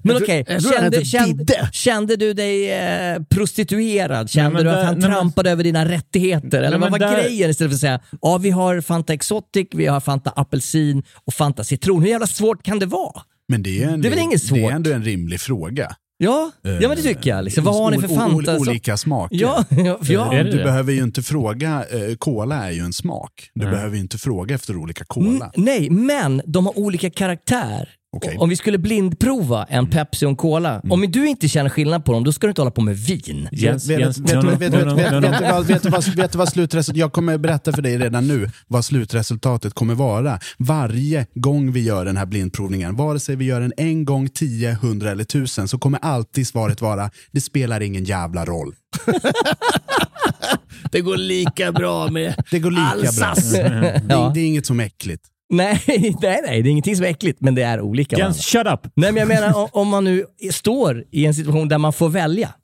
[0.03, 4.30] Men okej, han kände, kände, kände du dig eh, prostituerad?
[4.30, 6.59] Kände men du att där- han nej, men- trampade över dina rättigheter?
[6.62, 9.12] Eller Nej, vad var men där- grejen istället för att säga ja vi har Fanta
[9.12, 12.03] Exotic, vi har Fanta Apelsin och Fanta Citron.
[12.03, 13.22] Hur jävla svårt kan det vara?
[13.49, 14.72] Men det är, en, Det är väl inget Det är svårt?
[14.72, 15.97] ändå en rimlig fråga.
[16.19, 17.45] Ja, ja men det tycker jag.
[17.45, 17.64] Liksom.
[17.64, 18.57] Vad har ni för Fanta?
[18.59, 19.37] Olika smaker.
[19.37, 20.31] Ja, ja, ja.
[20.31, 20.64] Det Du det?
[20.64, 23.51] behöver ju inte fråga, eh, cola är ju en smak.
[23.55, 25.29] Du behöver ju inte fråga efter olika cola.
[25.29, 27.89] Mm, nej, men de har olika karaktär.
[28.17, 28.37] Okej.
[28.39, 32.12] Om vi skulle blindprova en Pepsi och en Cola, om du inte känner skillnad på
[32.12, 33.49] dem, då ska du inte hålla på med vin.
[33.53, 33.97] Vet- du
[34.45, 34.73] vad- vet
[35.83, 39.75] du vad- vet du vad slutresultatet, jag kommer berätta för dig redan nu vad slutresultatet
[39.75, 40.39] kommer vara.
[40.59, 44.73] Varje gång vi gör den här blindprovningen, vare sig vi gör den en gång, tio,
[44.83, 48.75] hundra eller tusen, så kommer alltid svaret vara, det spelar ingen jävla roll.
[50.93, 53.69] Det går lika bra med Det går lika Alsace.
[53.69, 53.81] bra.
[53.81, 54.31] Det, Ja.
[54.35, 55.23] det är inget som är äckligt.
[55.53, 58.18] Nej, nej, nej, det är ingenting som är äckligt, men det är olika.
[58.18, 58.80] Jens, shut up!
[58.94, 62.55] Nej, men jag menar om, man nu står i en situation där man får välja.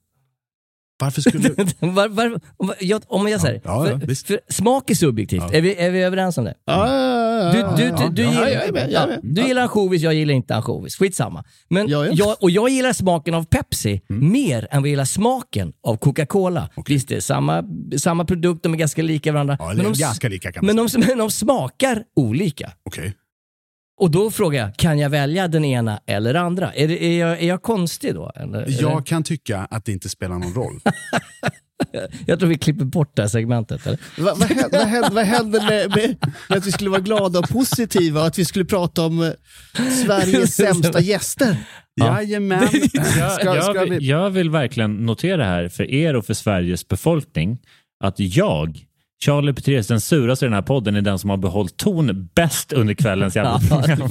[1.00, 1.54] Varför skulle du...
[1.86, 5.54] var, var, om, jag, om jag säger, Ja, ja, för, för smak är subjektivt.
[5.54, 6.54] Är, vi, är vi överens om det?
[6.64, 6.86] Ja,
[7.42, 10.96] ja, ja, Du, du, du, du, gillar, du gillar ansjovis, jag gillar inte ansjovis.
[10.96, 11.44] Skitsamma.
[11.68, 12.12] Men Ja, ja.
[12.14, 16.68] Jag, och jag gillar smaken av Pepsi mer än vad jag gillar smaken av Coca-Cola.
[16.86, 17.64] Visst, det är samma,
[17.98, 19.58] samma produkt, de är ganska lika varandra.
[19.60, 22.72] Men, de, ganska lika men, de, men de smakar olika.
[22.84, 23.14] Okej.
[24.00, 26.72] Och då frågar jag, kan jag välja den ena eller andra?
[26.72, 28.32] Är, det, är, jag, är jag konstig då?
[28.34, 28.66] Eller?
[28.80, 30.80] Jag kan tycka att det inte spelar någon roll.
[32.26, 33.86] jag tror vi klipper bort det här segmentet.
[33.86, 33.98] Eller?
[34.18, 36.16] Vad, vad, händer, vad, händer, vad händer med, med,
[36.48, 39.30] med att vi skulle vara glada och positiva och att vi skulle prata om eh,
[40.04, 41.56] Sveriges sämsta gäster?
[42.00, 42.68] Jajamän.
[43.18, 44.08] Jag, Ska, jag, ska vi...
[44.08, 47.58] jag vill verkligen notera här för er och för Sveriges befolkning
[48.04, 48.78] att jag,
[49.24, 52.72] Charlie Petrus, den suraste i den här podden, är den som har behållit ton bäst
[52.72, 54.08] under kvällens jävla program.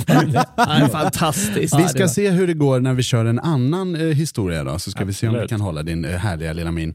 [0.56, 1.80] Det är fantastiskt.
[1.80, 4.92] Vi ska se hur det går när vi kör en annan eh, historia då, så
[4.92, 5.50] ska vi se om vi Absolut.
[5.50, 6.94] kan hålla din eh, härliga lilla min.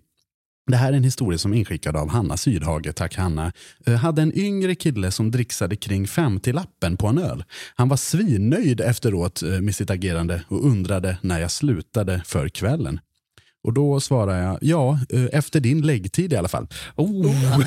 [0.66, 3.52] Det här är en historia som är inskickad av Hanna Sydhage, tack Hanna.
[3.84, 7.44] Jag hade en yngre kille som dricksade kring 50-lappen på en öl.
[7.74, 13.00] Han var svinnöjd efteråt eh, med sitt agerande och undrade när jag slutade för kvällen.
[13.64, 16.68] Och då svarar jag, ja, eh, efter din läggtid i alla fall.
[16.96, 17.60] Oh.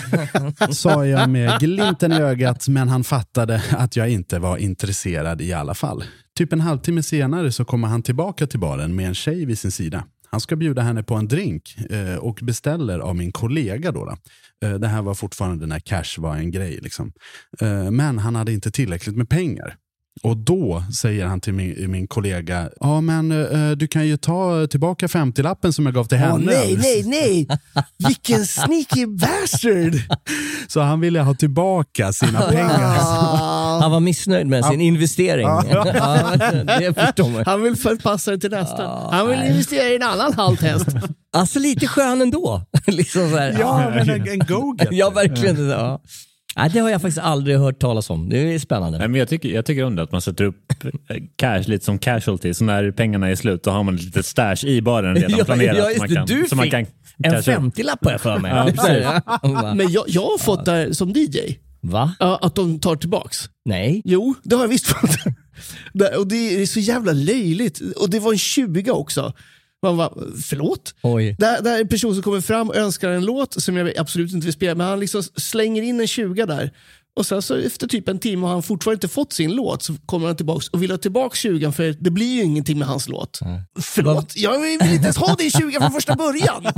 [0.71, 5.53] Sa jag med glimten i ögat, men han fattade att jag inte var intresserad i
[5.53, 6.03] alla fall.
[6.35, 9.71] Typ en halvtimme senare så kommer han tillbaka till baren med en tjej vid sin
[9.71, 10.03] sida.
[10.31, 13.91] Han ska bjuda henne på en drink eh, och beställer av min kollega.
[13.91, 14.17] Då, då.
[14.67, 16.79] Eh, det här var fortfarande när cash var en grej.
[16.81, 17.13] Liksom.
[17.61, 19.75] Eh, men han hade inte tillräckligt med pengar.
[20.23, 24.67] Och då säger han till min, min kollega, ja men eh, du kan ju ta
[24.67, 26.45] tillbaka 50-lappen som jag gav till Åh, henne.
[26.45, 27.47] nej, nej, nej!
[28.07, 29.93] Vilken sneaky bastard!
[30.67, 32.79] Så han ville ha tillbaka sina pengar.
[33.81, 35.47] Han var missnöjd med sin investering.
[35.69, 36.35] Ja,
[36.79, 37.43] det förstår man.
[37.45, 38.87] han vill förpassa det till nästa.
[39.11, 40.87] Han vill investera i en annan halt häst.
[41.33, 42.61] Alltså lite skön ändå.
[42.87, 44.93] liksom så här, Ja, men en, en go-getter.
[44.93, 45.69] Ja, verkligen.
[45.69, 46.01] Ja.
[46.55, 48.29] Nej, det har jag faktiskt aldrig hört talas om.
[48.29, 48.97] Det är spännande.
[48.97, 50.55] Nej, men jag, tycker, jag tycker om det att man sätter upp
[51.09, 54.25] eh, cash lite som casualty, så när pengarna är slut då har man ett litet
[54.25, 55.77] stash i baren redan Ja, planerat.
[55.77, 56.85] ja, man kan, Du så man fick kan
[57.23, 57.59] En casha upp.
[57.63, 58.51] 50-lapp har jag för mig.
[59.41, 59.73] Ja?
[59.75, 61.39] Men jag, jag har fått det som DJ,
[61.81, 62.13] Va?
[62.19, 63.37] ja, att de tar tillbaks.
[63.65, 64.01] Nej.
[64.05, 65.09] Jo, det har jag visst fått.
[66.17, 67.79] Och det är så jävla löjligt.
[67.95, 69.33] Och det var en 20 också.
[69.83, 70.13] Man bara,
[70.43, 70.95] förlåt?
[71.03, 71.35] Oj.
[71.39, 74.33] Där, där är en person som kommer fram och önskar en låt som jag absolut
[74.33, 76.71] inte vill spela, men han liksom slänger in en 20 där.
[77.15, 79.93] Och sen så efter typ en timme har han fortfarande inte fått sin låt, så
[80.05, 83.09] kommer han tillbaks och vill ha tillbaka 20 för det blir ju ingenting med hans
[83.09, 83.39] låt.
[83.81, 86.65] Förlåt, jag vill inte ens ha din 20 från första början.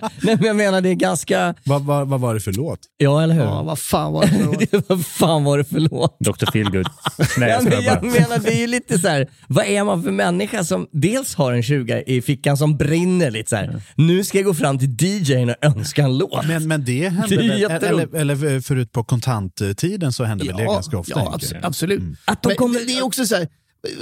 [0.22, 1.54] Nej, men jag menar det är ganska...
[1.64, 2.78] Vad, vad, vad var det för låt?
[2.96, 3.42] Ja, eller hur?
[3.42, 4.88] Ja, vad fan var det för låt?
[4.88, 6.16] vad fan var det för låt?
[6.20, 6.50] Dr.
[6.52, 6.86] Feelgood.
[7.38, 10.02] Nej, Ja, jag men jag menar, det är ju lite så här, vad är man
[10.02, 13.82] för människa som dels har en 20 i fickan som brinner lite så här.
[13.94, 16.46] Nu ska jag gå fram till DJn och önska en låt.
[16.46, 20.64] Men, men det hände Det väl, eller, eller förut på kontanttiden så hände väl det
[20.64, 21.12] ganska ofta?
[21.16, 22.02] Ja, abs- absolut.
[22.24, 23.48] Att de kommer- det- det är också så här,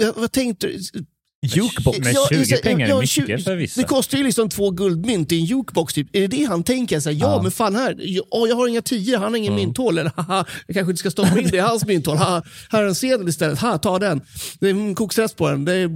[0.01, 0.79] vad, vad tänkte du?
[1.47, 1.99] Jukebox.
[1.99, 3.81] Ja, 20 så här, pengar är ja, mycket 20 för vissa.
[3.81, 5.95] Det kostar ju liksom två guldmynt i en jukebox.
[5.95, 6.09] Typ.
[6.13, 7.01] Är det det han tänker?
[7.01, 9.55] Så här, ja, men fan här, ja, åh, jag har inga tio, han har ingen
[9.55, 9.99] mynthål.
[9.99, 12.17] Eller, haha, jag kanske inte ska stoppa in det i hans mynthål.
[12.17, 13.61] Haha, här är en sedel istället.
[13.61, 14.21] Ha, ta den.
[14.61, 15.65] Det är en koksrest på den.
[15.65, 15.89] Det är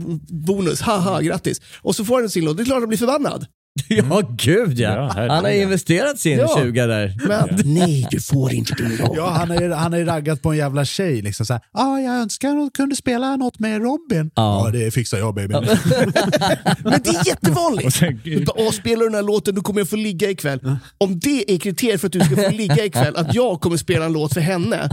[0.47, 0.81] bonus.
[0.81, 1.61] Haha, grattis.
[1.83, 2.57] Och så får han sin låt.
[2.57, 3.47] Det är klart att han blir förbannad.
[3.89, 4.95] Ja, gud ja.
[5.17, 5.29] Ja.
[5.29, 6.59] Han har investerat sin Ja.
[6.63, 7.15] 20 där.
[7.29, 9.15] Men nej, du får inte din roll.
[9.17, 11.23] Ja, han har ju han har ju raggat på en jävla tjej.
[11.23, 14.31] Liksom så här, ah, jag önskar att hon kunde spela något med Robin.
[14.35, 14.63] Ja.
[14.67, 15.55] Ja, det fixar jag baby.
[16.85, 17.87] Men det är jättevanligt.
[17.87, 20.31] Och sen- Du bara, "Åh, spelar du den här låten då kommer jag få ligga
[20.31, 20.61] ikväll.
[20.99, 24.05] Om det är kriteriet för att du ska få ligga ikväll, att jag kommer spela
[24.05, 24.89] en låt för henne.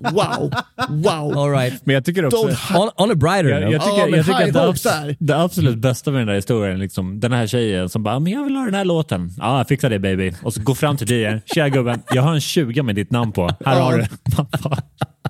[0.00, 0.52] Wow,
[0.88, 1.38] wow.
[1.38, 1.86] All right.
[1.86, 2.36] Men jag tycker också...
[2.76, 5.16] On, on a brighter Jag, jag tycker, Ja, jag tycker att det, abs- där.
[5.20, 8.44] det absolut bästa med den där historien, liksom, den här tjejen som bara “men jag
[8.44, 9.30] vill ha den här låten”.
[9.38, 10.32] “Ja, jag fixar det baby”.
[10.42, 11.40] Och så går fram till DJn.
[11.54, 13.50] “Tja gubben, jag har en 20 med ditt namn på.
[13.64, 14.04] Här har du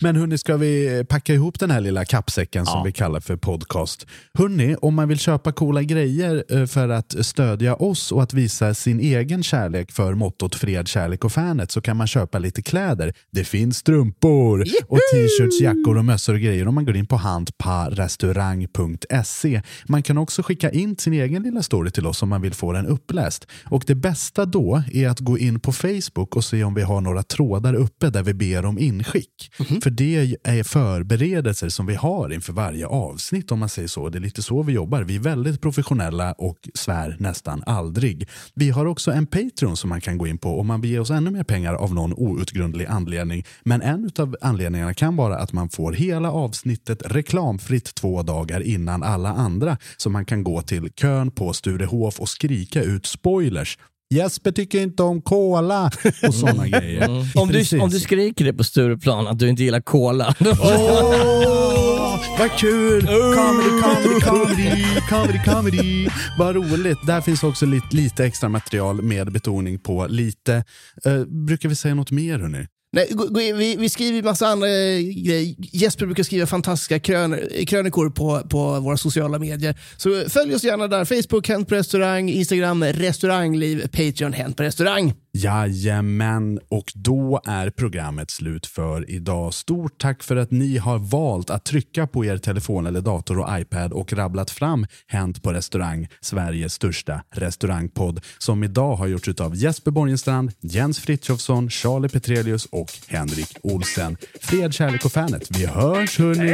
[0.00, 2.82] Men hörni, ska vi packa ihop den här lilla kappsäcken som Ja.
[2.84, 4.06] vi kallar för podcast?
[4.38, 8.74] Hörni, om man vill köpa coola grejer eh, för att stödja oss och att visa
[8.74, 13.12] sin egen kärlek för mottot fred, kärlek och fanet så kan man köpa lite kläder.
[13.32, 17.16] Det finns strumpor och t-shirts, jackor och mössor och grejer om man går in på
[17.16, 19.62] handparestaurang.se.
[19.86, 22.72] Man kan också skicka in sin egen lilla story till oss om man vill få
[22.72, 23.46] den uppläst.
[23.64, 27.00] Och det bästa då är att gå in på Facebook och se om vi har
[27.00, 29.52] några trådar uppe där vi ber om inskick.
[29.82, 34.08] För det är förberedelser som vi har inför varje avsnitt om man säger så.
[34.08, 35.02] Det är lite så vi jobbar.
[35.02, 38.28] Vi är väldigt professionella och svär nästan aldrig.
[38.54, 40.98] Vi har också en Patreon som man kan gå in på om man vill ge
[40.98, 43.44] oss ännu mer pengar av någon outgrundlig anledning.
[43.64, 49.02] Men en av anledningarna kan vara att man får hela avsnittet reklamfritt två dagar innan
[49.02, 49.78] alla andra.
[49.96, 53.78] Så man kan gå till kön på Sturehof och skrika ut spoilers.
[54.14, 55.90] Jesper tycker inte om cola
[56.28, 57.08] och sådana grejer.
[57.34, 60.34] Om du, om du skriker det på Stureplan att du inte gillar cola.
[60.40, 63.06] Åh, vad kul!
[63.06, 66.08] Comedy, comedy, comedy, comedy, comedy.
[66.38, 66.98] Vad roligt.
[67.06, 70.64] Där finns också lite, lite extra material med betoning på lite.
[71.04, 72.66] Eh, brukar vi säga något mer hörni?
[72.96, 73.08] Nej,
[73.54, 75.54] vi, vi skriver massa andra eh, grejer.
[75.58, 79.78] Jesper brukar skriva fantastiska krön, krönikor på, på våra sociala medier.
[79.96, 81.04] Så följ oss gärna där.
[81.04, 85.14] Facebook, Hänt på restaurang, Instagram, restaurangliv, Patreon, Hänt på restaurang.
[85.36, 89.54] Jajamän, och då är programmet slut för idag.
[89.54, 93.60] Stort tack för att ni har valt att trycka på er telefon eller dator och
[93.60, 99.56] iPad och rabblat fram Hänt på restaurang, Sveriges största restaurangpodd, som idag har gjorts av
[99.56, 104.16] Jesper Borgenstrand, Jens Frithiofsson, Charlie Petrelius och Henrik Olsen.
[104.40, 105.50] Fred, kärlek och fanet.
[105.50, 106.50] Vi hörs hörni!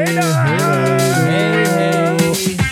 [1.26, 2.71] Hej då!